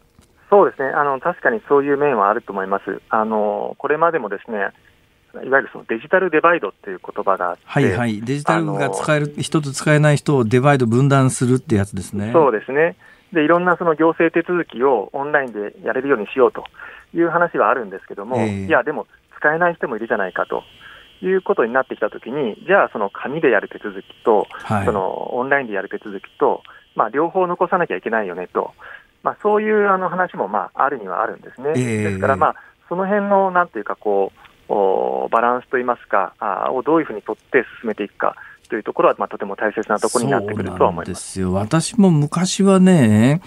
[0.53, 0.89] そうですね。
[0.89, 3.01] あの、確かにそういう面はあると思います。
[3.09, 4.69] あのこれまでもですね
[5.43, 12.31] いわゆるそのデジタルデバイドっていう言葉があって、はいはい、デジタルが使える人と使えない人をデバイド、分断するってやつですね。
[12.31, 12.95] そうですね。
[13.31, 16.65] でいろんなその行政手続きをオンラインでやれるようにしようと
[17.15, 19.07] いう話はあるんですけども、えー、いや、でも
[19.39, 20.63] 使えない人もいるじゃないかと
[21.25, 26.61] いうことになってきたときに、じゃあ、その紙でやる手続きと、はい、そのオンラインでやる手続きと、
[26.95, 28.71] まあ、両方残さなきゃいけないよねと
[29.23, 31.69] まあ、そういうあの話もまああるにはあるんですね。
[31.69, 32.55] えー、ですから、まあ、
[32.89, 38.35] その辺のなんていうかこうおバランスといいますかあをどういうふうにとって進めていくか
[38.69, 43.41] というところは、まあ、とても大切なところになってくるとは思いますよ私も昔はね、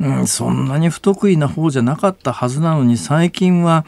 [0.00, 3.84] うん、そんなに不得意な方じゃなかったはずなのに最近は。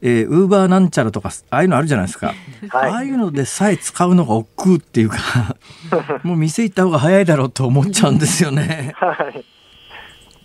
[0.00, 2.32] えー、ウーバーなんちゃらとかああいうのあるじゃないですか、
[2.68, 5.56] はい、ああいうのでさえ使うのが億劫っていうか
[6.22, 8.92] もう店行った方が早いだろうと思っちゃうんですよね。
[8.94, 9.57] はい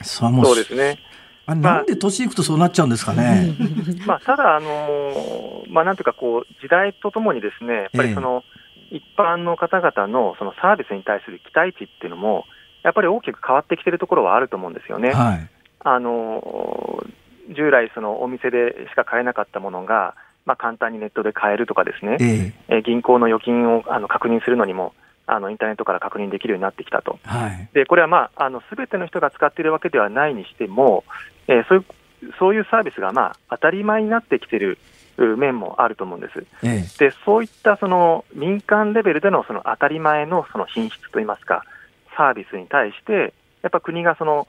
[0.04, 1.00] そそうですね。
[1.46, 3.54] あなんで年いくとそうなっちゃうんですかね。
[4.08, 8.44] まあ、ただ、あのまあ、なんというかこう、時代とともにですね、やっぱりその、
[8.92, 12.46] ええ、一般の方々のそのサービスに対する期待値っていうのも、
[12.84, 15.12] やっぱり大きく変わってきてるところはあると思うんですよね。
[15.12, 15.50] はい、
[15.84, 17.04] あの
[17.50, 24.94] 従来、そのお店でしか買えなかったものが、まあ、簡単にネットで買えるとかですね、ええ、銀行の預金をあの確認するのにも、
[25.26, 31.04] あのインターネットから確認できるようになってきたと、はい、でこれはまあすべての人が使っているわけではないにしても、
[31.48, 31.86] えー、そういう
[32.40, 34.78] そういうサービスがまあ当たり前になってきている
[35.18, 36.46] 面もあると思うんです。
[36.64, 41.64] ええ、でそういったその民間レベルでのその当たり前のその品質といいますか、
[42.16, 44.48] サービスに対して、やっぱ国がその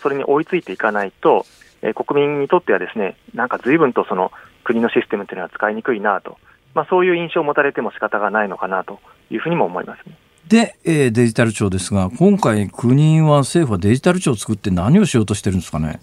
[0.00, 1.44] それに追いついていかないと、
[1.82, 4.32] えー、国民にとってはですね、なんか随分とその
[4.64, 6.38] 国のシステムというのは使いにくいなと、
[6.76, 10.14] まあ、そういう印象を持たれても仕方がないのかなというふうにも思います、ね、
[10.46, 16.00] で、えー、デジタル庁ですが、今回、国は政府はデジタル庁を作って何をしようとしてるんですかね？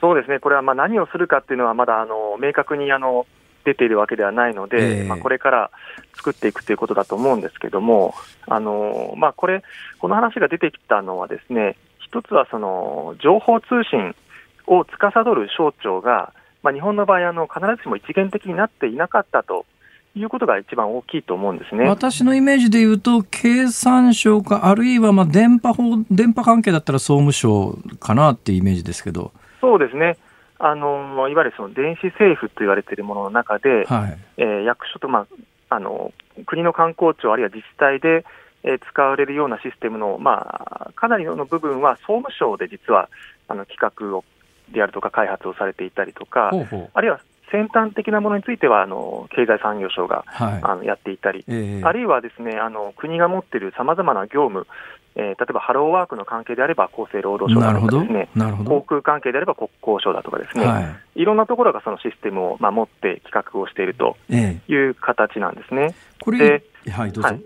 [0.00, 3.26] そうですね、これはまあ何をするかっていうのは、まだあの明確にあの
[3.64, 5.70] 出ているわけではないので、えー、まあ、これから
[6.14, 8.14] 作っていくということだと思うんですけども、
[8.46, 9.64] あのまあ、これ、
[9.98, 14.14] この話が出てきたのは、ですね一つはその情報通信
[14.68, 19.66] を司る省庁が、まあ、日本の場合あの、必ずしも一元的になっていなかったと
[20.16, 21.84] いうことが一番大きいと思うんですね。
[21.84, 29.32] 私のイメージでいうと、経産省か、あるいはまあ電波法電波関係だったら総務省かなっていうイメージですけど。
[29.60, 30.16] そうですね。
[30.58, 35.26] あのいわゆるその電子政府と言われているものの中で、はい、えー、役所と、ま
[35.68, 36.12] あ、あの
[36.46, 38.24] 国の観光庁、あるいは自治体で、
[38.62, 43.10] えー、使われるようなシステムの、まあ、かなりの部分は総務省で実は
[43.48, 44.24] あの企画を
[44.72, 46.90] であるとか開発をされていたりとか、ほうほう。
[46.94, 47.20] あるいは
[47.50, 54.66] 先端的なものについてはあの経済産業省が、はい、あのやっていたり、えー、あるいはですねあの国が持っているさまざまな業務、
[55.14, 58.28] えー、例えばハローワークの関係であれば厚生労働省だとかですね、
[58.64, 60.80] 航空関係であれば国交省だとかですね、は
[61.14, 65.82] い、いろんなところがそのシステムを、まあ、持って企画をしているという形なんですね。
[65.82, 67.28] えー、これで、はい、どうぞ。
[67.28, 67.42] はい。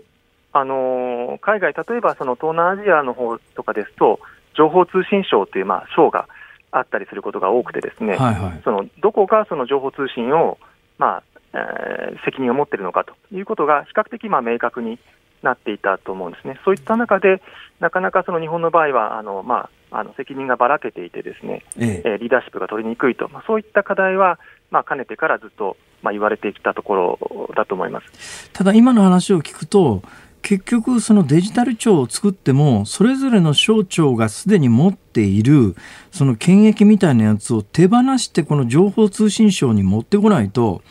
[0.53, 4.19] あのー、海外、例えばその東南アジアの方とかですと、
[4.53, 6.27] 情報通信省というまあ省が
[6.71, 10.57] あったりすることが多くて、ですね、はいはい、そのどこがその情報通信を、
[10.97, 14.99] まあえー、責任を持っているのかということが比較的まあ明確に
[15.43, 16.59] なっていたと思うんですね。
[16.63, 17.41] そういった中で、
[17.79, 22.17] なかなかその日本の場合は、あのまあ、あの責任がばらけていて、ですね、ええ。
[22.19, 28.49] リーダーシップが取りにくいと、まあ、そういった課題は、まあ、かねてからずっと、まあ、言われてきたところだと思います。
[28.53, 30.03] ただ、今の話を聞くと、
[30.41, 35.75] 結局、そのデジタル庁を作っても、それぞれの省庁がすでに持っている、
[36.11, 40.81] その権益みたいなやつを手放して、この情報通信省に持ってこないと、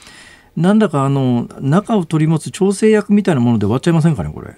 [0.57, 4.55] なんだかあの中を取り持つ調整役みたいなもので終わっちゃいませんかね、これ。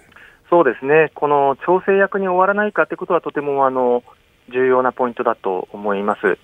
[0.50, 4.02] そうですね、この調整役に終わらないかということは、とてもあの
[4.52, 6.38] 重要なポイントだと思います。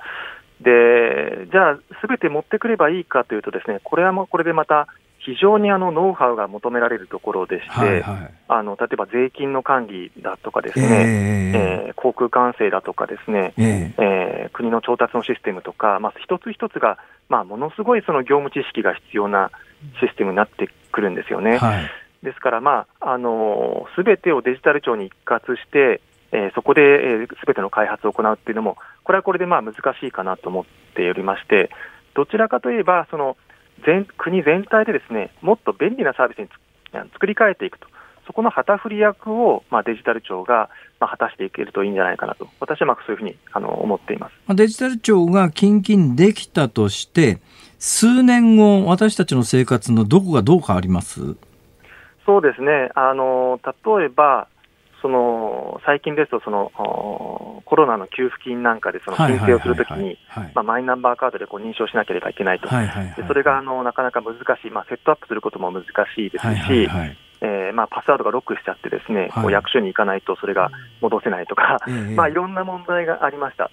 [0.61, 4.89] でじゃあ、すべて持ってくればいいかというと、ですねこれはもうこれでまた
[5.29, 16.97] 非常にあのノウハウが求められるところでして、はいはい、あの例えば税金の管理だとかですね、えー、えー、航空管制だとかですね、えー、えー、国の調達のシステムとか、まあ、一つ一つが、
[17.29, 19.51] まあ、ものすごいその業務知識が必要な
[20.01, 21.59] システムになってくるんですよね。
[21.59, 21.91] はい、
[22.23, 26.01] ですから、まあ、あのすべてをデジタル庁に一括して、
[26.33, 30.65] えー、そこで、えー、全ての開発を行うっていうのも、これはこれでまあ難しいかなと思っ
[30.95, 31.69] ておりまして、
[32.15, 33.37] どちらかといえば、その
[33.87, 36.49] 全国全体でですねもっと便利なサービスに
[37.13, 37.87] 作り変えていくと、
[38.27, 40.69] そこの旗振り役を、まあ、デジタル庁が、
[41.01, 44.55] まあ、果たしていけるといいんじゃないかなと、私はまあそういうふうにあの思っています。
[44.55, 47.39] デジタル庁が近々できたとして、
[47.79, 51.37] 数年後、私たちの生活のどこがどう変わります？
[52.27, 54.49] そうですね、あの例えば、
[55.01, 56.73] その最近ですとその、
[57.65, 60.19] コロナの給付金なんかでその申請をするときに、
[60.55, 65.85] マイナンバーカードでこう認証しなければいけないと、でそれがあのなかなか難しい、まあ、セットアップすることも難
[66.15, 66.89] しいですし、
[67.41, 71.79] えーまあ、パスワードがロックしちゃって、ですね、こう役所に行かないとそれが戻せないとか、
[72.17, 73.71] まあ、いろんな問題がありました。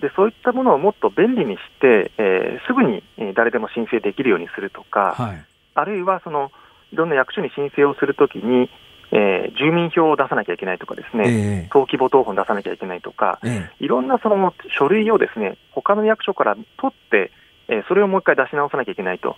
[0.00, 3.02] でそういったものをもっと便利にして、えー、すぐに
[3.34, 6.52] 誰でも申請できるようにするとか、はい、あるいはその
[6.92, 8.70] いろんな役所に申請をするときに、
[9.10, 17.32] えー、住民票を出さなきゃいけないとかですね、えー、登記簿謄本出さなきゃいけないとか、えー、いろんなその書類をですね他の役所から取って、
[17.68, 19.36] えー、それをもう一回出し直さなきゃいけないと。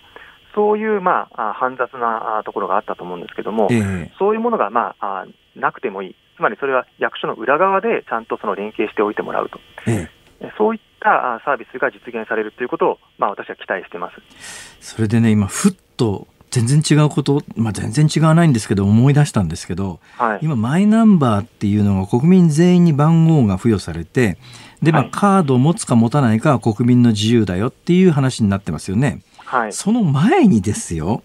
[0.53, 14.17] そういう、まあ、煩雑なところがあったと思うんですけども、えー、そういうものが、まあ、なくてもいい、つまりそれは役所の裏側でちゃんとその連携しておいてもらうと、えー、そういったサービスが実現されるということを、まあ、私は期待しています。
[14.81, 24.37] それでね、今、ふっと全然違うこと、まあ、全然違わないんですけど思い出したんですけど、はい、今マイナンバーっていうのが国民全員に番号が付与されて
[24.83, 29.21] で、まあ、カードを持つか持たないかは国民の自由だよっていう話になってますよね。
[29.37, 31.23] はい、その前にですよ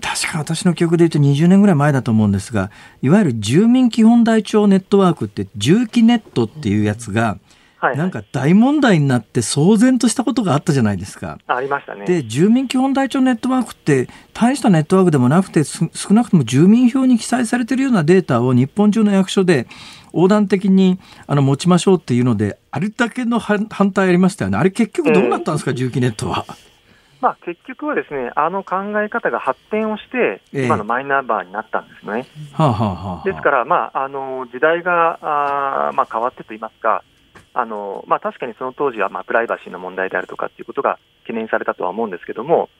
[0.00, 2.72] 確か私の記憶で言うと20年ぐらい前だと思うんですが
[3.02, 7.38] いわゆる住民基本台帳ネットワークって住基ネットっていうやつが、
[7.82, 11.38] はい、なんか大問題になって騒然としたことがあったじゃないですか。
[11.48, 12.04] ありましたね。
[12.04, 19.66] で住民基本台帳ネットワークって大したネットワークでもなくて少なくとも住民票に記載されているようなデータを日本中の役所で
[20.12, 24.58] 横断的にあの持ちましょうっていうのであれだけの反対ありましたよね。
[24.58, 26.44] あれ結局どうなったんですか、えー、住基ネットは。
[27.20, 32.26] まあ、結局はですね、あの考え方が発展をして、今のマイナンバーになったんですね。
[33.24, 35.20] ですから、まあ、あの時代が
[35.90, 37.04] あ、まあ、変わってといいますか、
[37.54, 42.70] あのまあ、確かにその当時は、まあ、プライバシーの問題であるとかっていうことが懸念されたとは思うんですけども、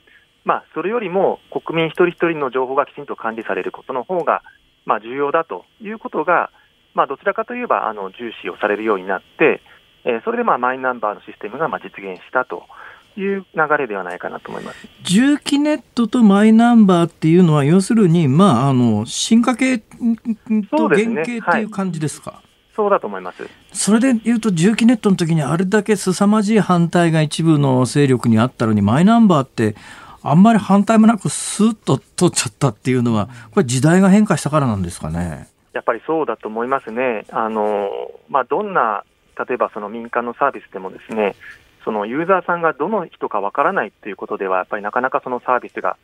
[0.44, 4.42] まあ、それよりも国民一人一人の情報がきちんと管理されることの方が、
[4.86, 6.50] まあ、重要だということが、
[6.94, 9.60] まあ、どちらかといえばあの重視をされるようになって、
[10.04, 12.64] えー、それでまあマイナンバーのシステムがまあ実現したと
[13.16, 19.84] いう流れではないかなと思います重機ネットとマイナンバーっていうのは、要するに、まあ、あの進化系と
[20.88, 22.42] 原型っていう感じですか？
[22.74, 29.74] そうだと思いますそれでいうと、重機ネットの時にあれだけ凄まじい反対が一部の勢力にあったのに、マイナンバーって、
[30.22, 35.48] あんまり反対もなく、スーッと取っちゃったっていうのは、これ、時代が変化したからなんですかね。
[35.72, 37.24] やっぱりそうだと思いますね。
[37.30, 37.88] あの
[38.28, 39.04] まあ、どんな
[39.46, 41.34] 例えばその民間のサービスでもですね、
[41.84, 45.96] そのユーザーさんがどの人かわからないということでは、やっぱりなかなかそのサービスが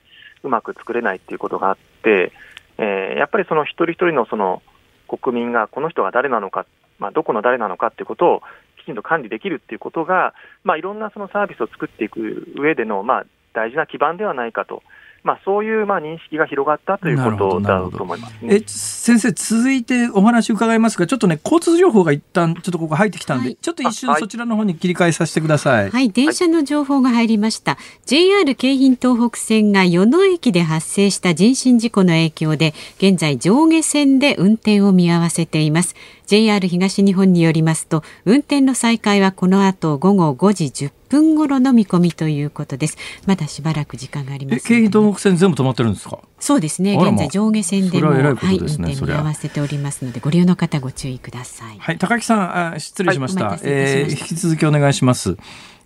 [0.42, 2.32] うまく作れないということがあって、
[2.78, 4.62] えー、やっぱりその一人一人のその
[5.08, 6.66] 国民がこの人が誰なのか、
[6.98, 8.42] まあ、どこの誰なのかということを
[8.82, 10.34] きちんと管理できるということが、
[10.64, 14.82] まあ、いろんなそのサービスを作っていく上での、まあ、大事な基盤ではないかと
[15.28, 25.90] まあ、そういうまあ認識が広がったということだと思います、ね、え先生、続いてお話伺いますが、ちょっとね、交通情報が一旦ちょっとここ入ってきたんで、はい、ちょっと一瞬そちらの方に切り替えさせてください。
[25.90, 27.76] はい、電車の情報が入りました。
[28.06, 35.94] JR 京浜東北線が与野駅で発生した人身事故の影響で、現在上下線で運転を見合わせています。
[36.28, 42.98] JR 東日本によりますと運転の再開はこの後午後5時10分頃の見込みということです。
[43.24, 46.18] まだしばらく時間があります、京浜東北線全部止まってるんですか？
[46.38, 46.98] そうですね。
[47.00, 51.78] 現在上下線でも、ね、はい、運転見合わせておりますのでご利用の方ご注意ください。
[51.78, 55.38] はい高木さんあ失礼しました、はい、えー、引き続きお願いします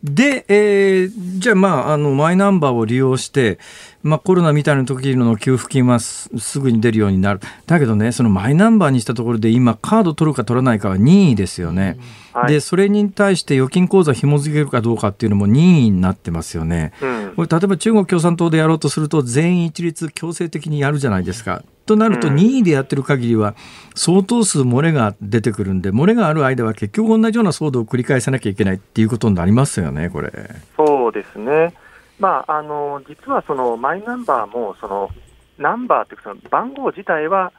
[0.05, 3.59] で、えー、じゃあ、まあ、あの、マイナンバーを利用して、
[4.03, 6.28] まあ、コロナみたいな時の給付金はす
[6.59, 7.40] ぐに出るようになる。
[7.66, 11.98] だけどね、そのマイナンバーにしたところで今、カード取るか取らないかは任意ですよね。
[12.32, 16.92] はい、で、それに対して預金口座紐付けるかどうかっていうのも任意になってますよね。
[17.00, 21.62] うん、これ、例えば中国共産党でやろうとすると、全員一律強制的にやるじゃないですか。
[21.87, 23.55] となると任意でやってる限りは
[23.95, 30.33] 相当数漏れが出てくるんで漏れがある間は結局同じような騒動を繰り返さなきゃいけないっていうことになりますよねこれ。
[30.76, 31.74] そうですね、
[32.18, 35.11] まあ、あの実はそのマイナンバーもその
[35.59, 37.53] ナンバーというその番号自体は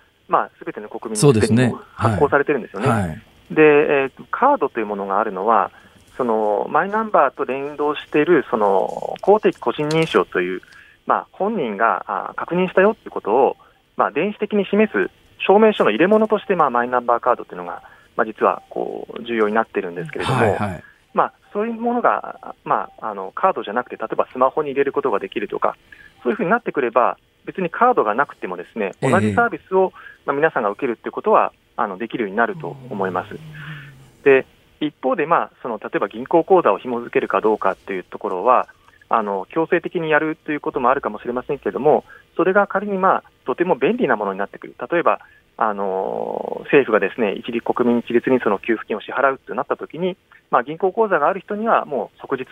[0.58, 2.88] すべ、ての国民に発行されてるんですよね。
[2.88, 3.22] で、ねはい、
[3.52, 5.72] えー、カードというものがあるのは
[6.18, 10.62] そのマイナンバーと連動しているその公的個人認証という、
[11.06, 13.58] まあ、本人があ確認したよということを
[13.98, 15.10] まあ、電子的に示す
[15.46, 17.84] 証明書の入れ物として、まあ、マイナンバーカードというのが、
[18.16, 20.84] まあ、実はこう重要になってるんですけれども、はいはい、
[21.14, 25.76] まあ、そういうものが、まあ、あのカードじゃなくて、例えばスマホに入れることができるとか、
[26.24, 29.92] そういうふうになってくれば、別にカードがなくても、ですね同じサービスを、
[30.26, 33.38] まあ、皆さんが受けるということはあのできるようになると思います。
[34.24, 34.46] で
[34.80, 38.68] 一方で、まあ、その例えば銀行口座を紐付けるかどうかというところは、
[39.10, 42.04] あの強制的にやるということもあるかもしれませんけれども、
[42.36, 45.20] それが仮に、まあ、とても便利なものになってくる、例えば
[45.58, 50.18] あの政府がですね一律国民一律にその給付金を支払うとなったときに、
[50.50, 52.46] まあ、銀行口座がある人にはもう即日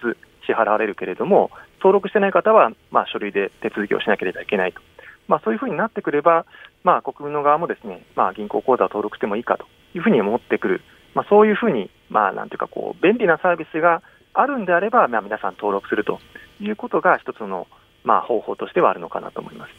[0.46, 4.82] 支払われるけれども、登録してない方は、まあ、書類で手続きをしなければいけないと、
[5.28, 6.46] まあ、そういうふうになってくれば、
[6.84, 9.66] まあ、国民の側もですね、まあ、銀行口座を登録してもいいかと
[9.96, 10.82] いうふうに思ってくる、
[11.14, 14.02] まあ、そういうふうに、まあ、なんていうかこう、便利なサービスが
[14.34, 16.20] あるんであれば、ま、皆さん登録すると
[16.60, 17.68] いうことが一つの、
[18.04, 19.72] まあ、方法としてはあるのかなと思います、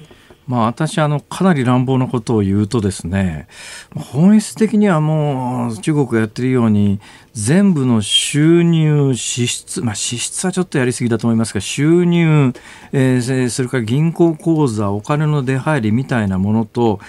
[0.47, 3.49] まあ、私あの、かなり乱暴なことを言うとですね
[3.97, 7.01] 本質的にはもう中国がやってるように
[7.33, 12.53] 全部の収入、支出、まあ、支出はちょっとやりすぎだと思いますが収入、
[12.93, 17.01] えー、それから銀行口座お金の出入りみたいなものと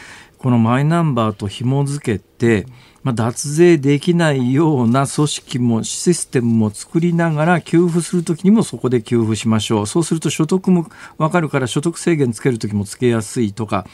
[0.43, 2.65] このマイナンバーと紐付けて、
[3.03, 9.87] まあ、脱税できないような組織もシステムも作りながら給付するときにもそこで給付しましょう。
[9.87, 10.87] そうすると所得も
[11.17, 13.85] 分かるから所得制限つけるときもつけやすいとか。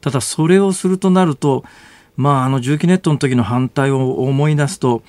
[0.00, 1.64] ただそれをするとなると
[2.16, 5.02] まああの重機ネットの時の反対を思い出すと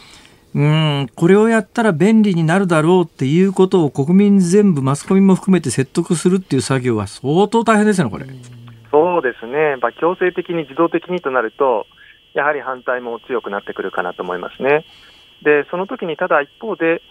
[0.53, 8.25] うんこれをやったら便利になるだろうっていうことを国民全部マスコミも含めて説得するっていう作業は相当大変ですよねこれ。
[8.91, 11.85] そうですね、まあ、強制的に自動的にとなると
[12.33, 14.85] やはり反対も強くなってくるかなと思いますね。
[15.41, 17.01] で、その時にただ一方で、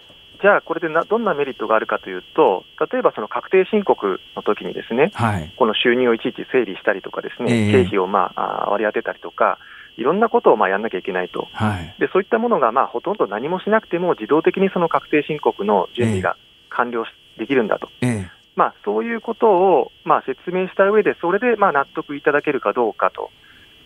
[0.40, 9.58] じゃあこれでなどんなメリットがあるかというと、例えばその確定申告の時にですね、はい、この収入をいちいち整理したりとかですね、えー、経費をまあ割り当てたりとか、
[9.98, 16.36] いろんなことをまあやんなきゃいけないと、はい、でそういったものがまあほとんど何もしなくても自動的にその確定申告の準備が
[16.70, 17.04] 完了
[17.36, 17.90] できるんだと。
[18.00, 23.30] えーまあ、そういうことをまあ説明した上で、それでまあ納得いただけるかどうかと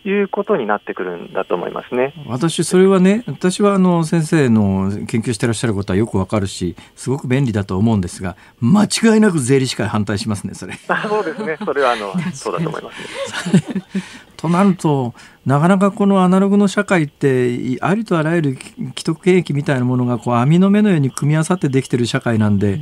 [0.05, 2.13] いうことになってくるんだと思いますね。
[2.27, 10.75] 私、それはね、私はあの先生の研究してらっしゃることはよくわかるし、すごく便利だと思うんですが、間違いなく税理士会反対しますね、それ。
[11.09, 13.83] そうですね、それはあの そうだと思います、ね。
[14.37, 15.15] となると、
[15.47, 22.81] なかなかこのアナログの社会って、ありとあらゆる既得権益みたいなものがこう網の目のように組み合わさってできてる社会なんで、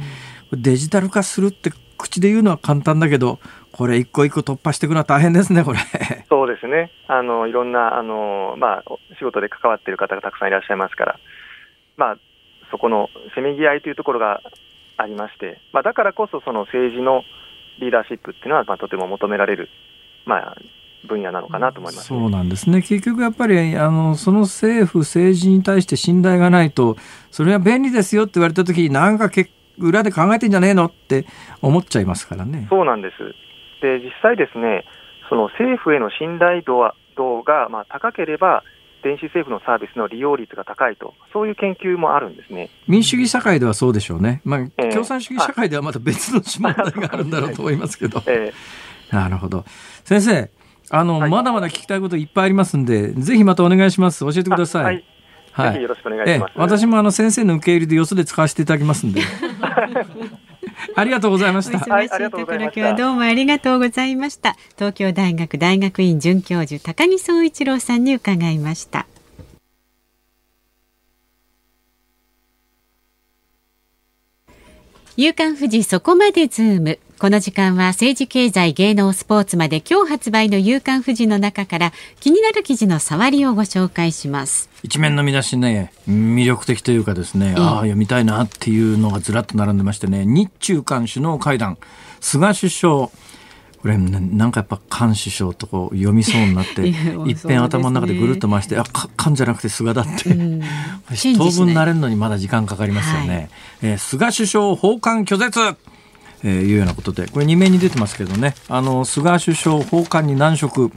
[0.51, 3.39] うん、デジタル化するって口で言うのは簡単だけど、
[3.73, 5.79] これ一個一個突破していくのは大変ですね、これ。
[6.29, 6.91] そうですね。
[7.09, 11.19] あの、いろんな、あの、まあ、仕事で関わっている方がたくさんいらっしゃいますから、
[11.97, 12.17] まあ、
[12.71, 14.41] そこのせめぎ合いというところが
[14.97, 17.25] ありまして、まあ、だからこそその政治の
[17.81, 19.69] リーダーシップっていうのは、まあ、とても求められる、
[20.27, 20.57] まあ、
[21.07, 22.81] 分野なのかなと思います、ね、そうなんですね。
[22.83, 26.97] 結局やっぱり、あの、その政府、政治に対して信頼がないと、
[27.31, 31.27] それは便利ですよって言われたときに、なんかけ裏で考えてんじゃねえのって
[31.61, 32.67] 思っちゃいますからね。
[32.71, 33.15] そうなんです。
[33.83, 34.85] で、実際ですね、
[35.29, 38.63] その政府への信頼度は度がまあ高ければ、
[39.03, 48.23] 電子政府のサービスの利用率が高いと、そういう研究もあるんですね民主主義社会ではそうでしょうね、まあ、えー、共産主義社会ではまた別の問題があるんだろうと思いますけど。
[48.27, 49.65] えー、なるほど
[50.05, 50.51] 先生
[50.91, 54.21] あの、はい、まだまだ聞きたいこといっぱいありますんで、ぜひまたお願いします。
[54.21, 54.85] 教えてください。
[54.85, 55.05] はい。
[55.53, 56.53] はい、よろしくお願いします。
[56.57, 59.23] 私もあの先生の受け入れでよそで使わせていただきますんで。
[60.95, 61.79] ありがとうございました。
[61.79, 64.57] お忙しいところ、今日はどうもありがとうございました。
[64.77, 69.07] 東京大学大学院准教授高木総一郎さんに伺いました。
[75.17, 84.69] 夕刊富士そこまでズームこの時間は政治経済芸能スポーツまで今日発売の夕刊富士の中から気になる記事の触りをご紹介します。
[84.83, 91.79] 一面の見出しね魅力的というかですね、ああ読みたいなっていうのがずらっと並んでましてね日中韓首脳会談。
[92.19, 93.13] 菅首相こ
[93.85, 96.89] れなんかやっぱ菅首相とこう読みそうになって
[97.31, 98.85] 一遍頭の中でぐるっと回して「あ
[99.17, 100.61] 菅じゃなくて菅だ」って、うん、
[101.39, 103.37] 当分なれるのにまだ時間かかりますよね。
[103.37, 103.49] はい、
[103.83, 105.77] えー、菅首相訪韓拒絶
[106.45, 110.93] えー、いうようなことで、これ2面に出てますけどね、あの、菅首相訪韓に難色。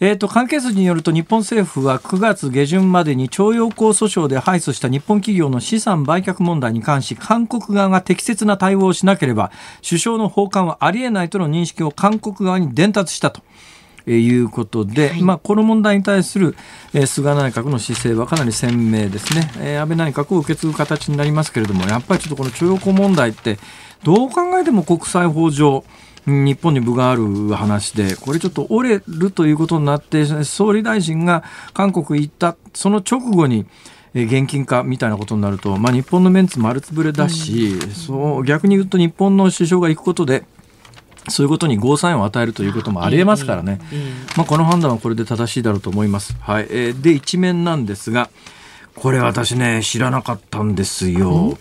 [0.00, 9.52] えーと、関係筋によると日本政府は9月下旬までに徴用工訴訟で敗訴した日本企業の資産売却問題に関し韓国側が適切な対応をしなければ
[9.88, 13.40] 首相の訪韓はありえないとの認識を韓国側に伝達したと。
[14.06, 16.54] えいうことで、はい、まあ、この問題に対する、
[16.92, 23.58] え菅内閣の姿勢はかなり鮮明ですね、え安倍内閣を受け継ぐ形になりますけれども、やっぱりちょっとこの徴用工問題って、
[24.04, 25.84] どう考えても国際法上、
[26.26, 33.66] 日本に分がある話で、これちょっと折れるということになって、総理大臣が韓国行った、その直後に、
[34.14, 40.44] 現金化みたいなことになると、まあ、日本のメンツ丸つぶれだし、うん、そう逆に言うと日本の首相が行くことで、
[41.28, 43.80] そういうことにゴーサインを与えるということもありえますからね、
[44.36, 46.36] まあ、この判断はこれで正しいだろうと思います。
[46.40, 46.66] はい。
[46.70, 48.30] えー、で一面なんですが
[48.94, 51.58] これ私ね知らなかったんですよ。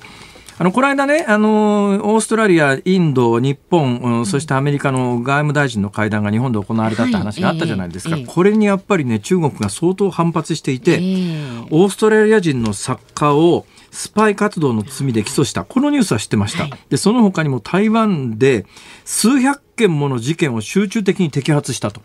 [0.57, 8.15] あの、この間ね、あの、オーストラリア、インド、日本、うん、そしてアメリカの外務大臣の会談が日本で行われたって話があったじゃないですか。
[8.15, 15.63] はいえー、これにやっぱりね、中国が相当反発していて、えー、オーストラリア人の作家をスパイ活動の罪で起訴した。
[15.63, 16.63] このニュースは知ってました。
[16.63, 18.65] はい、で、その他にも台湾で
[19.05, 22.01] 数百件もの事件を集中的に摘発したと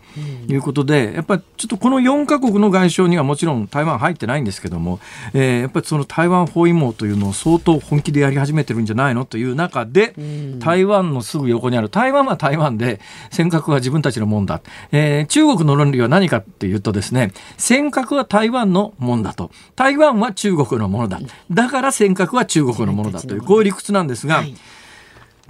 [0.47, 4.99] いうことで、やっぱりちょっとこの4カ国の外相にはもちろん台湾入ってないんですけども、
[5.33, 10.13] えー、やっぱりその台湾包囲網というのを相当本気でやり始めてるんじゃないのという中で、
[10.59, 12.99] 台湾のすぐ横にある、台湾は台湾で
[13.31, 14.61] 尖閣は自分たちのもんだ。
[14.91, 19.51] えー、中国の論理は何かっていうとですね、尖閣は台湾のもんだと。
[19.75, 21.19] 台湾は中国のものだ。
[21.51, 24.55] だから尖閣は中国のものだという、こういう理屈なんですが、はい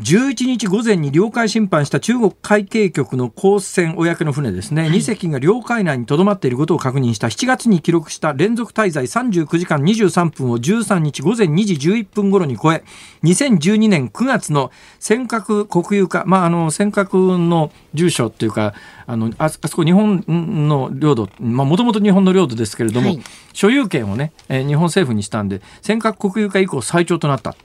[0.01, 7.27] 11日午前に領海侵犯した中国海警局の公船公の船ですね、はい、2隻が領海内にとどまっていることを確認した。
[7.27, 12.83] 7月に記録した連続滞在39時間23分を13日午前2時11分頃に超え
[13.23, 18.73] 2012年9月の尖閣国有化、まあ、あの尖閣の住所というか
[19.05, 23.21] あのあそこ日本の領土もともと日本の領土ですけれども、はい、
[23.51, 27.57] 所有権をね、えー、日本政府にしたんで尖閣国有化以降最長となった。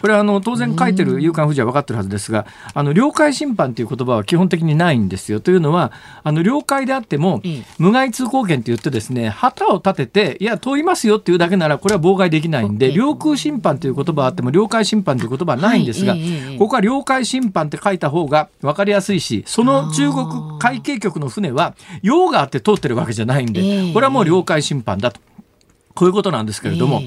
[0.00, 5.40] これはあの当然書いてる夕刊富士は分かってるはずですがあの領海侵犯という言葉は基本的にないんですよ。
[5.40, 5.92] というのは
[6.22, 7.42] あの領海であっても
[7.78, 16.14] 無害通行権と言ってですね旗を立てていや通りますよっていうだけならこれは妨害できないんで領空侵犯という言葉はあっても領海侵犯という言葉はないんですが、
[16.58, 25.20] ここは領海侵犯って書いた方が分かりやすいしその中国海警局の船は用があって通ってるわけじゃないんでこれはもう領海侵犯だと。
[25.94, 27.00] こういうことなんですけれども。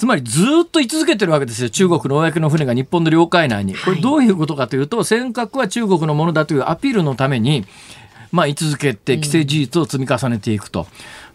[0.00, 1.68] つまりずっと居続けてるわけですよ。
[1.68, 3.74] 中国の公の船が日本の領海内に。
[3.74, 7.66] これどういうことかというと、尖閣は中国のものだというアピールのために、
[8.32, 10.86] まあ、居続けて既成事実を積み重ねていくと。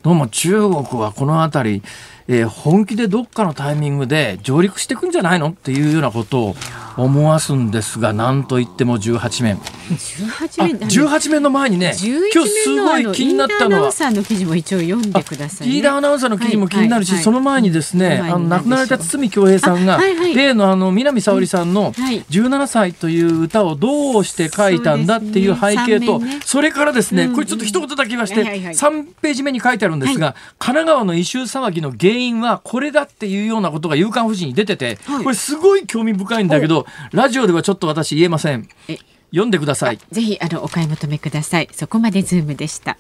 [0.02, 1.84] どうも中国はこの辺り、
[2.28, 6.56] えー、本気でどっかのタイミングで上陸していくんじゃないのっていうようなことを
[6.98, 9.58] 思わすんですが、なんといっても18面。
[9.58, 11.94] 18面 ,18 面の前にね、
[12.34, 13.82] 今日すごい気になったのは。
[13.82, 38.68] リーダーアナウンサーの記事も一応読んでください、ね、リーダーアナウンサーの記事も気になるし、はいはいはい、その前にですね、あの亡くなられた堤恭平さんが、はいはい、例のあの南沙織さんの17歳という歌をどうして書いたんだっていう背景と、そ、ね,、それからですね、これちょっと一言だけ言わして、3ページ目に書いてあるんですが、神奈川の異臭騒ぎの原因はこれだっていうようなことが夕刊富士に出てて、これすごい興味深いんだけど、ラジオではちょっと私言えません。
[39.32, 40.00] 読んでください。
[40.12, 41.70] ぜひあのお買い求めください。
[41.72, 42.98] そこまでズームでした。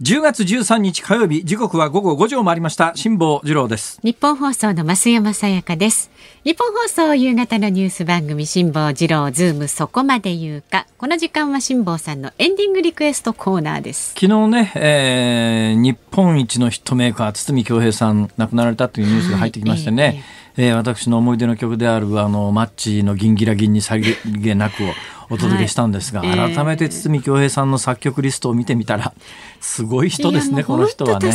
[0.00, 2.92] 10月13日火曜日時刻は午後5時を回りました。
[2.94, 3.98] 辛坊治郎です。
[4.04, 6.12] ニッポン放送の増山さやかです。
[6.44, 10.86] ニッポン放送夕方のニュース番組辛坊治郎ズームそこまで言うか。
[10.98, 14.10] この時間は辛坊さんのエンディングリクエストコーナーです。
[14.10, 20.22] 昨日ね、えー、日本一のヒットメーカー堤恭平さん亡くなられたというニュースが入ってきましてね、はいえー、
[20.60, 24.88] えー、私の思い出の曲であるあのマッチの銀ギラ銀にさりげなくを
[25.30, 29.12] お届けしたんですが、はい、改めて堤恭平さんの作曲リストを見てみたら
[29.60, 31.32] すごい人ですねこの人はね。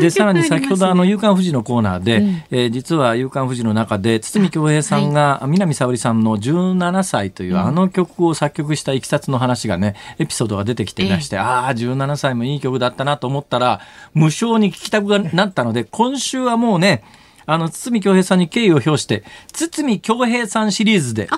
[0.00, 13.80] でさらに先ほどあの「夕刊富士」のコーナーで、うん、えー、実は「夕刊富士」の中で堤恭平さんが、南沙織さんの「17歳」というあの曲を作曲したいきさつの話がねエピソードが出てきていまして、ああ17歳もいい曲だったなと思ったら
[14.14, 17.02] 無償に聴きたくなったので今週はもうね
[17.48, 21.28] あの堤恭平さんに敬意を表して堤恭平さんシリーズで。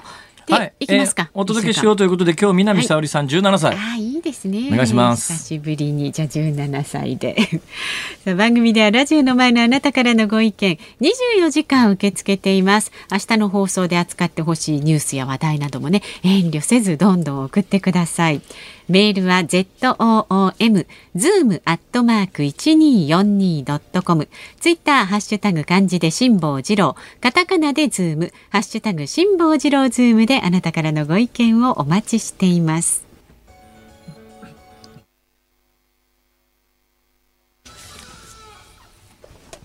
[0.48, 4.66] はい、いきますか、えー、お届けしようということで今日南沙織さん17歳、はい、あいいですね。
[4.72, 5.32] お願いします。
[5.32, 7.36] 久しぶりにじゃあ17歳で。
[8.36, 12.90] 番組ではラジオの前のあなたからのご意見24時間受け付けています。
[13.12, 18.42] 明日の放送で扱ってほしいニュースや話題などもね遠慮せずどんどん送ってください
[18.90, 24.28] メールは zoom zoom アットマーク一二四二ドットコム。
[24.58, 33.09] ツイッターハッシュタグ漢字で辛坊治郎、カタカナでズームハッシュタグ辛坊治郎ズームであなたからのご意見をお待ちしています。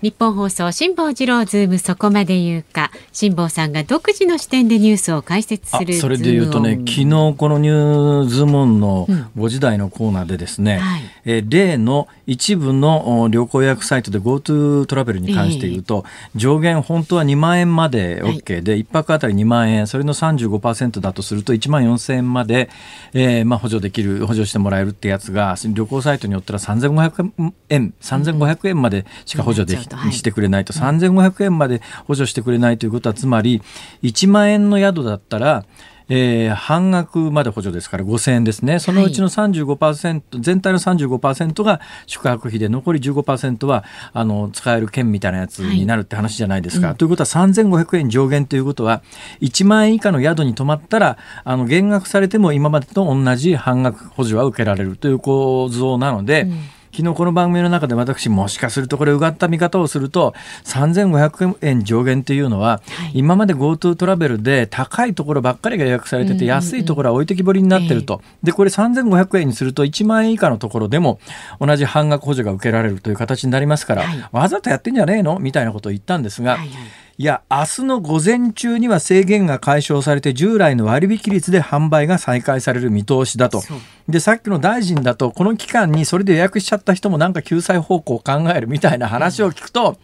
[0.06, 2.92] ニッポン放送辛坊治郎ズームそこまで言うか。
[3.12, 22.70] 辛坊さんが独自の視点でニュースを解説するそれで言うとね昨日このニューズームンの5時台のコーナーでですね、うんはい、え例の一部の旅行予約サイトで GoTo トラベルに関して言うと、えー、上限本当は2万円まで OK で、はい、1泊あたり2万円それの35%だとすると1万4000円まで、
[23.14, 33.62] えーまあ、補助できる補助してもらえるってやつが旅行サイトによったら3500円3500円までしか補助できにしてくれないと、はい、3500円まで補助してくれないということはつまり
[34.04, 35.66] 1万円の宿だったら
[36.10, 43.84] えー、半額まで補助ですから5000円ですね、そのうちの35%、はい、全体の35%が宿泊費で、残り15%は
[44.14, 46.88] あの使える券みたいなやつになるって話じゃないですか。
[46.88, 49.02] はい、ということは、3500円上限ということは、
[49.42, 60.34] 1万円以下の宿に泊まったら、あの減額されても今までと同じ半額補助は受けられるという構造なので、うん昨日この番組の中で私もしかするとこれうがった見方をすると
[60.64, 71.20] 3500円上限というのは、はい、今まで GoTo トラベルで高いところばっかりが予約されてて安いところは置いてきぼりになってると、でこれ3500円にすると1万円以下のところでも
[71.60, 76.70] 同じ半額補助が受けられるという形になりますから、はい、わざとやってんじゃねえのみたいなことを言ったんですが、はいはい
[77.18, 83.62] いや、明日の午前中には制限が解消されて、従来の割引率で販売が再開される見通しだと。
[84.10, 89.98] で、さっきの大臣だと、この期間にそれで予約しちゃった人もなんか救済方向を考えるみたいな話を聞くと、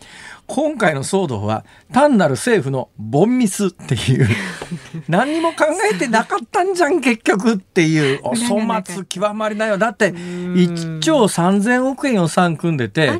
[0.53, 4.27] 今回の騒動は単なる政府のボンミスっていう。
[5.07, 8.19] 何にも考えてなかったんじゃん結局っていう。
[8.23, 9.77] お粗末極まりないよ。
[9.77, 13.13] だって1兆3000億円予算組んでて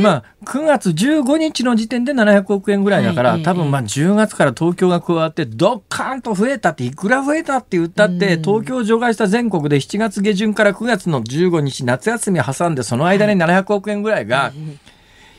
[0.00, 14.52] まあ9月15日の時点で700億円ぐらいだから、はい、多分まあ10月から東京が加わってドッカーンと増えたっていくら増えたって言ったって東京を除外した全国で7月下旬から9月の15日夏休み挟んでその間に700億円ぐらいが、はい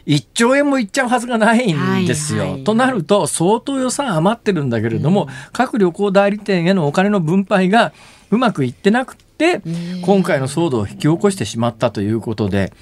[0.09, 2.41] 1兆円もいっちゃうはずがないんですよ。
[2.41, 7.93] はいはい、となると相当予算余ってるんだけれども、うん、各旅行代理店へのお金の分配が
[8.31, 9.61] うまくいってなくて、
[10.01, 12.73] 今回の騒動を引き起こしてしまったということで、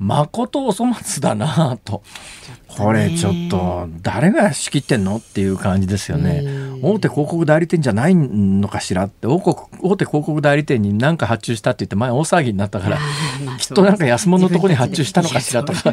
[0.00, 2.02] まことお粗末だなと。
[2.66, 6.42] これちょっと誰が仕切ってんのっていう感じですよね。
[6.82, 9.40] 大手広告代理店じゃないのかしらって大
[9.80, 12.98] 大手広告代理店に何か発注したって言って前大騒ぎになったから、
[13.58, 15.92] きっとなんか安物のところに発注したのかしらとか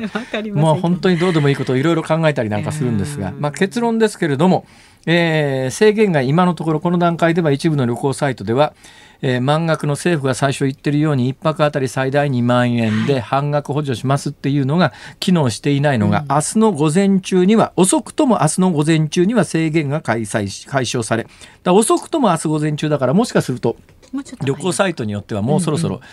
[0.53, 4.65] もう本当にどうでもいいことをいろいろ考えたりなんかするんですが、まあ、結論ですけれども、
[5.05, 8.73] えー、制限が今のところこの段階では一部の旅行サイトでは
[9.21, 21.27] えー、満額の政府が最初言ってるように1泊あたり最大2万円で半額補助しますっていうのが機能していないのが、うん、明日の午前中には遅くとも明日の午前中には制限が開催解消され。
[21.63, 23.75] だ遅くとも明日午前中だからもしかすると
[24.43, 26.07] 旅行サイトによってはもうそろそろ、うんうん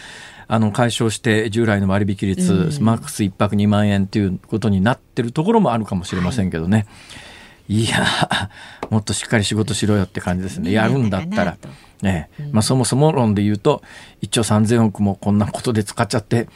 [0.49, 6.77] あの解消して従来の割引率、うん、マックス1泊2万円ということになってるところもあるかもしれませんけどね。
[6.77, 6.87] はい
[7.69, 8.07] いや
[8.91, 10.73] もっとしっかり仕事しろよって感じですね。
[10.73, 11.57] やるんだったら。
[12.03, 13.83] ねまあ、そもそも論で言うと
[14.21, 16.47] 1兆3000億もこんなことで使っちゃって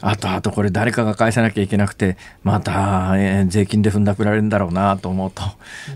[0.00, 5.42] あとあとこれ誰かが返さなきゃいけなくてまた、えー、税金で踏んだくられるんだろうなと思うと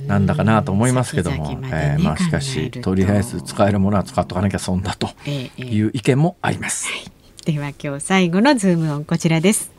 [0.08, 6.88] なんだかなと思いますけども、ね、えー、まあ、しかしとりあえず使えるものは使っとかなきゃ損だという意見もあります。
[7.06, 9.77] ええでは今日最後のズームオンこちらです。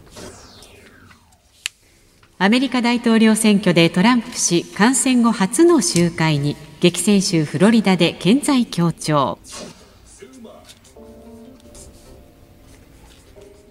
[2.42, 9.40] アメリカ大統領選挙でトランプ氏感染後初の集会に激戦州フロリダで健在強調。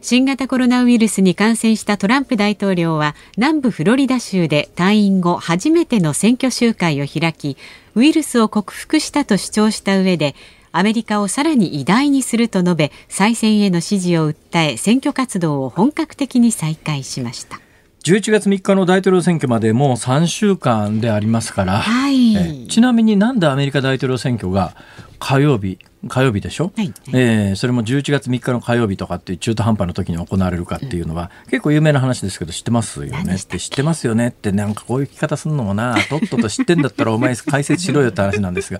[0.02, 7.56] 新型コロナウイルスに感染したトランプ大統領は南部フロリダ州で退院後初めての選挙集会を開き
[7.94, 10.34] ウイルスを克服したと主張した上で
[10.72, 17.60] アメリカをさらに偉大にすると述べ再選への支持を訴え選挙活動を本格的に再開しました。
[18.08, 24.74] 11月3日の大統領選挙までもう3週間でありますから、はい、ちなみになんでアメリカ大統領選挙が
[25.18, 33.34] 火曜日火曜日でしょ、はい、えー、それも11月3日の火曜日とかっていう中途半端な時に行われるかっていうのは、うん、結構有名な話ですけど知ってますよね？
[33.34, 34.28] って知ってますよね？
[34.28, 38.78] ってなんかこういう聞き方するのもなとっとと知ってんだったらお前解説しろよって話なんですが。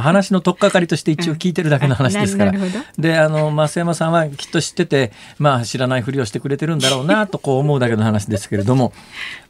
[0.00, 2.60] 話の取っかかりとして一応聞いてるだけの話ですから、うん、
[2.98, 8.92] であの増山さんはきっと知っててまあ知らないふりをしてくれてるんだろうなとこう思うだけの話ですけれども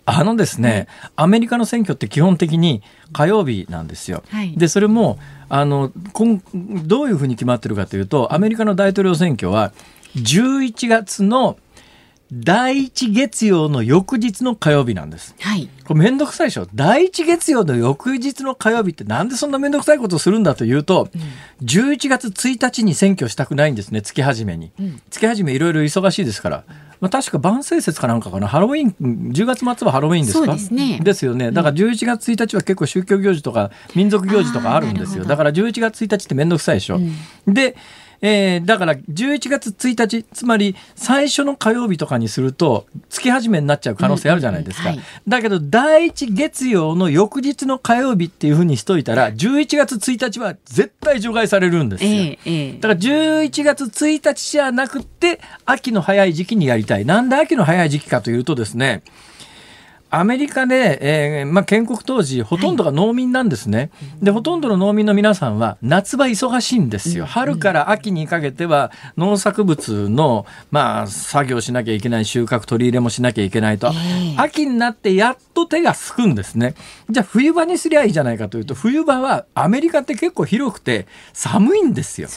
[0.07, 0.87] あのですね、
[1.17, 2.83] アメリカの選挙って基本的に
[3.13, 4.23] 火曜日なんですよ。
[4.31, 5.93] はい、でそれもあの
[6.85, 9.73] どういうふうに決まってるかというとアメリカの大統領選挙は
[10.17, 11.59] 11月の
[12.37, 15.37] 第一月曜の翌日の火曜日なんです。
[15.39, 15.68] はい。
[15.87, 16.66] これめんどくさいでしょ？
[16.74, 24.72] 第一月曜の翌日の火曜日ってなんでそんなめんどくさいことをするんだというと、うん、11月1日に選挙したくないんですね、月始めに。
[24.80, 26.64] うん、月始めいろいろ忙しいですから。
[27.01, 28.49] まあ、確か万世節かなんかかな？
[28.49, 28.95] ハロウィン
[29.32, 30.55] 10月末はハロウィンですか？
[30.55, 31.53] です,、ね、ですよね。
[31.53, 35.24] だから11月1日は結構宗教行事とか民族行事とかあるんですよ。
[35.24, 36.97] だから11月1日って面倒くさいでしょ、
[37.47, 37.76] うん、で
[38.21, 57.05] えー、だから11月1日つまり最初の火曜日とかにすると月始めになっちゃう可能性あるじゃないですか、うんはい、だけど第一月曜の翌日の火曜日っていうふうにしといたら11月1日は絶対除外されるんですよ、えーえー、だから11月1日じゃなくて秋の早い時期にやりたい。
[57.05, 59.03] なんで秋の早い時期かというとですね
[60.17, 76.75] アメリカで、えーまあ、建国当時ほとんどが農民なんですね、はい、でほとんどの農民の皆さんは夏場忙しいんですよ、春から秋にかけては農作物の、まあ、作業しなきゃいけない収穫取り入れもしなきゃいけないと、えー、秋になってやっと手がすくんですね。
[77.11, 82.35] じゃあ冬場にすりゃいいじゃないかというと冬場はアメリカって結構広くて寒いんですよ、ね、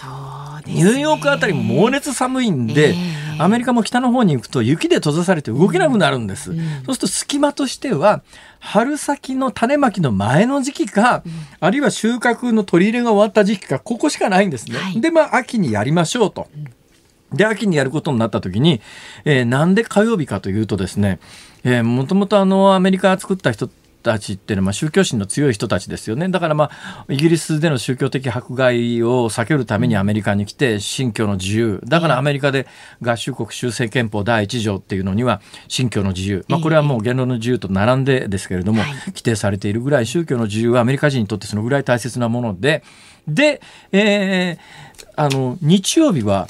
[0.66, 8.24] ニューヨークあたりも猛烈寒いんで、えー、アメリカも北の方に行くと雪で閉ざされて動けなくなるんです、うん、そうすると隙間としては
[8.60, 14.78] 春先の種まきの前の時期か、うん、あるいは収穫の取り入れが終わった時期かここしかないんですね。
[14.78, 16.48] はい、でまあ秋にやりましょうと。
[17.34, 18.82] で秋にやることになった時に、
[19.26, 21.20] えー、なんで火曜日かというとですね、
[21.64, 23.70] えー、もともとあのアメリカが作った人
[24.04, 26.30] たちっていうのは、まあ、宗教心の強い人たちですよね。
[26.30, 31.82] だから、まあ、イギリスでの宗教的迫害を避けるためにアメリカに来て、信教の自由。
[31.86, 32.68] だからアメリカで
[33.02, 36.46] 合衆国修正憲法第一条っていうのには、信教の自由。
[36.48, 42.84] まあ、これはもう言論の自由と並んでですけれども、規定されているぐらい、宗教の自由はアメリカ人にとってそのぐらい大切なもので、
[43.28, 46.48] で、えー、あの、日曜日は、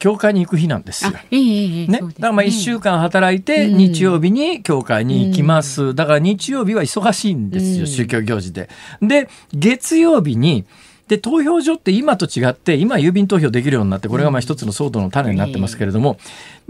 [0.00, 1.12] 教会に行く日なんですよ。
[1.12, 5.82] ね、だからまあ1週間働いて日曜日に教会に行きます。
[5.82, 8.70] うん、だから日曜日は忙しいんですよ、宗教行事で。
[9.02, 10.64] で、月曜日に
[11.06, 16.18] で投票所って今と違って今郵便投票できるようになってこれがまあ一つの騒動の種になってますけれども、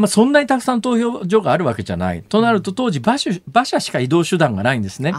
[0.01, 2.23] まあ、そんなにたくさん投票所があるわけじゃない。
[2.27, 5.13] となると当時馬車馬車しか移動手段がないんですね。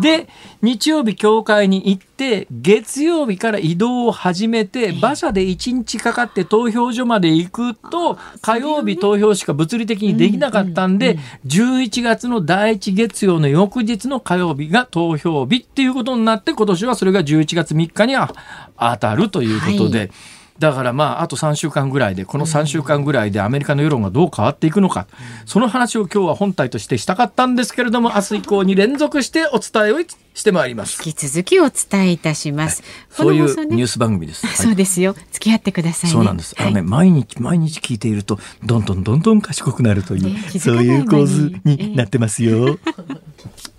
[0.00, 0.28] で
[0.62, 18.34] 日曜日教会に行って月曜日から移動を始めて馬車で1日かかって投票所まで行くと火曜日投票しか物理的にできなかったんで11月の第1月曜の翌日の火曜日が投票日っていうことになって今年はそれが11月3日には
[18.80, 19.98] 当たるということで。
[19.98, 20.10] はい
[20.58, 25.08] だからまああと3週間ぐらいでこの3週間ぐらいでアメリカの世論がどう変わっていくのか、
[25.46, 29.98] その話を今日は本体としてしたかったんですけれども明日以降に連続してお伝えを
[30.34, 31.02] してまいります。
[31.04, 35.14] 引き続きお伝えいたします、はい、そういうニュース番組です、はい、そうですよ。
[35.32, 37.98] 付き合ってください、ね、そうなんです、あのね毎日毎日聞い。
[38.04, 43.73] ているとどんどんどんどん賢くなるという、ね、そういう構図になってますよ、えー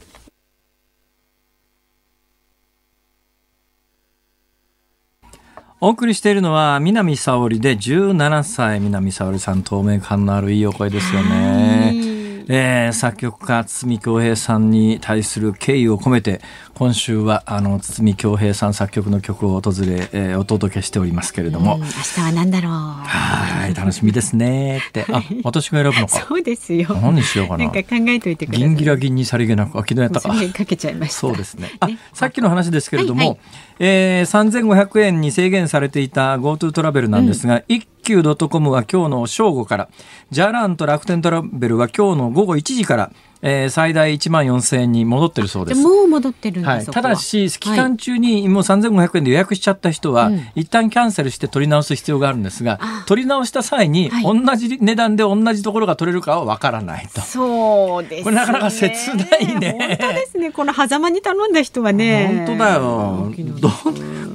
[5.86, 12.15] お送りしているのは南沙織で17歳南沙織さん透明感のあるいいお声ですよね。
[12.47, 16.41] えー、作曲家堤恭平さんに対する敬意を込めて
[16.75, 22.71] 今週はあの堤恭平さん作曲の曲を訪れ、えー、お届けしておりますけれども、明日は何だろう。
[22.71, 24.81] はい楽しみですね。
[24.89, 25.05] って。
[25.11, 26.19] あ私が選ぶのか。
[26.19, 26.89] そうですよ。
[27.01, 27.65] 何にしようかな。
[27.65, 28.67] なんか考えといてください。
[28.67, 29.77] 銀ギラ銀にさりげなく。
[29.77, 30.29] あ昨日やったか。
[30.29, 31.19] かけちゃいました。
[31.19, 31.71] そうですね。
[31.79, 33.38] あ、ね、さっきの話ですけれども、はいはい、
[33.80, 39.89] えー、3500円に制限されていた GoTo トラベルなんですが、うん、一急 .com は今日の正午から、
[40.32, 43.11] ジャランと楽天トラベルは今日の午後1時から、
[43.41, 45.81] えー、最大1万4000円に戻ってるそうです。
[45.81, 57.21] もう戻ってるんです、はい、ただし、期間中にもう3500円で予約しちゃった人は、はい、一旦キャンセルして取り直す必要があるんですが、取り直した際に、同じ値段で同じところが取れるかはわからないと。
[57.21, 59.97] そうです、ね、これなかなか切ないね。
[59.99, 60.51] 本当ですね。
[60.51, 62.45] この狭間に頼んだ人はね。
[62.47, 63.31] 本当だよ。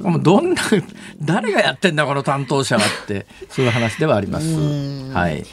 [0.01, 0.61] どどんな
[1.21, 5.11] 誰がやってんだこの担当者はってそういう話ではあります。
[5.13, 5.45] はい。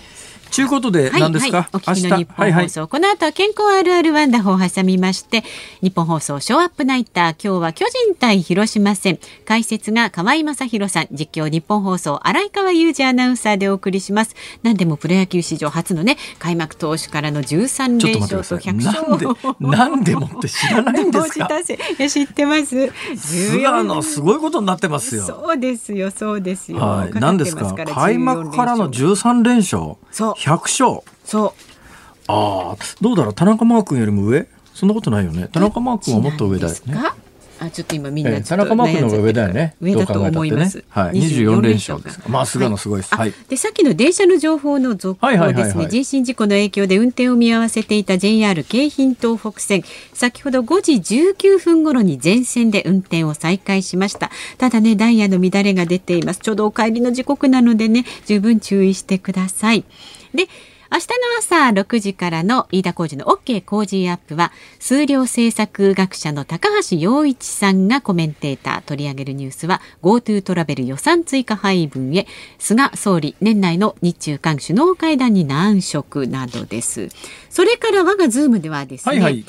[0.50, 1.64] ちゅうことで何ですか、はい。
[1.64, 5.44] はい、お聞きの日本放送、はいはい、この後は健康あるあるワンダホを挟みまして
[5.80, 9.18] 日本放送ショーアップナイター今日は巨人対広島戦。
[9.44, 14.34] 解説が河合正弘さん実況日本放送荒川裕二アナウンサーでお送りします。
[14.62, 18.98] 何でもプロ野球史上初のね開幕投手からの13連勝と100勝。
[19.60, 21.48] なんでもって知らないんですか？
[22.08, 22.92] 知ってます。
[23.16, 25.24] 菅野すごいことになってますよ。
[25.24, 27.72] そうですよそうですよ、はい、何ですか？
[27.74, 29.96] 開幕からの13連勝。
[30.10, 31.52] そう100勝そう。
[32.28, 33.34] ああどうだろう？
[33.34, 34.46] 田中マー君よりも上？
[34.74, 35.48] そんなことないよね。
[35.52, 36.94] 田中マー君はもっと上だよね。
[37.60, 39.74] あちょっと今みんな、えー、田中マー君の方が上だよね。
[39.80, 42.20] 上だと思います、ね、はい、24連勝です。
[42.28, 49.82] まあ菅野すごいです、はい、でさっきの電車の情報の続報ですね、人身事故の影響で運転を見合わせていた JR 京浜東北線。
[50.12, 54.30] 先ほど5時19分頃に全線で運転を再開しました。
[54.58, 56.38] ただねダイヤの乱れが出ています。
[56.38, 59.84] ちょうどお帰りの時刻なのでね十分注意してください
[60.34, 60.48] で
[60.90, 72.26] 明日の朝6時からの飯田浩二の OK 工事アップは数量政策学者の高橋洋一さんがコメンテーター取り上げるニュースは GoTo トラベル予算追加配分へ
[72.58, 77.08] 菅総理年内の日中韓首脳会談に難色などです。
[77.50, 79.44] それから我がズームではですね、はいはい。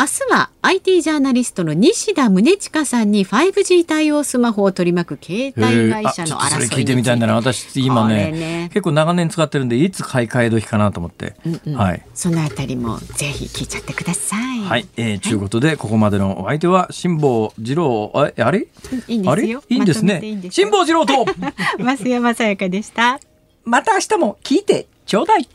[0.00, 7.34] 明日は IT ジャーナリストの西田宗近さんに 5G 対応スマホを取り巻く携帯会社の争いそれ聞いてみたいんだな。
[7.34, 14.60] 私今ね、ね、結構長年使ってるんでいつ買い替え時かなと思って、うんうん、はい、そのあたりもぜひ聞いちゃってください。
[14.60, 15.32] はい、えー、とい。
[15.34, 18.12] うことでここまでのお相手は辛坊治郎。
[18.14, 18.68] ああれ？
[19.08, 21.26] いいんですよいいんですね辛坊治郎と。
[21.82, 23.18] 増山さやかでした。
[23.64, 25.48] また明日も聞いてちょうだい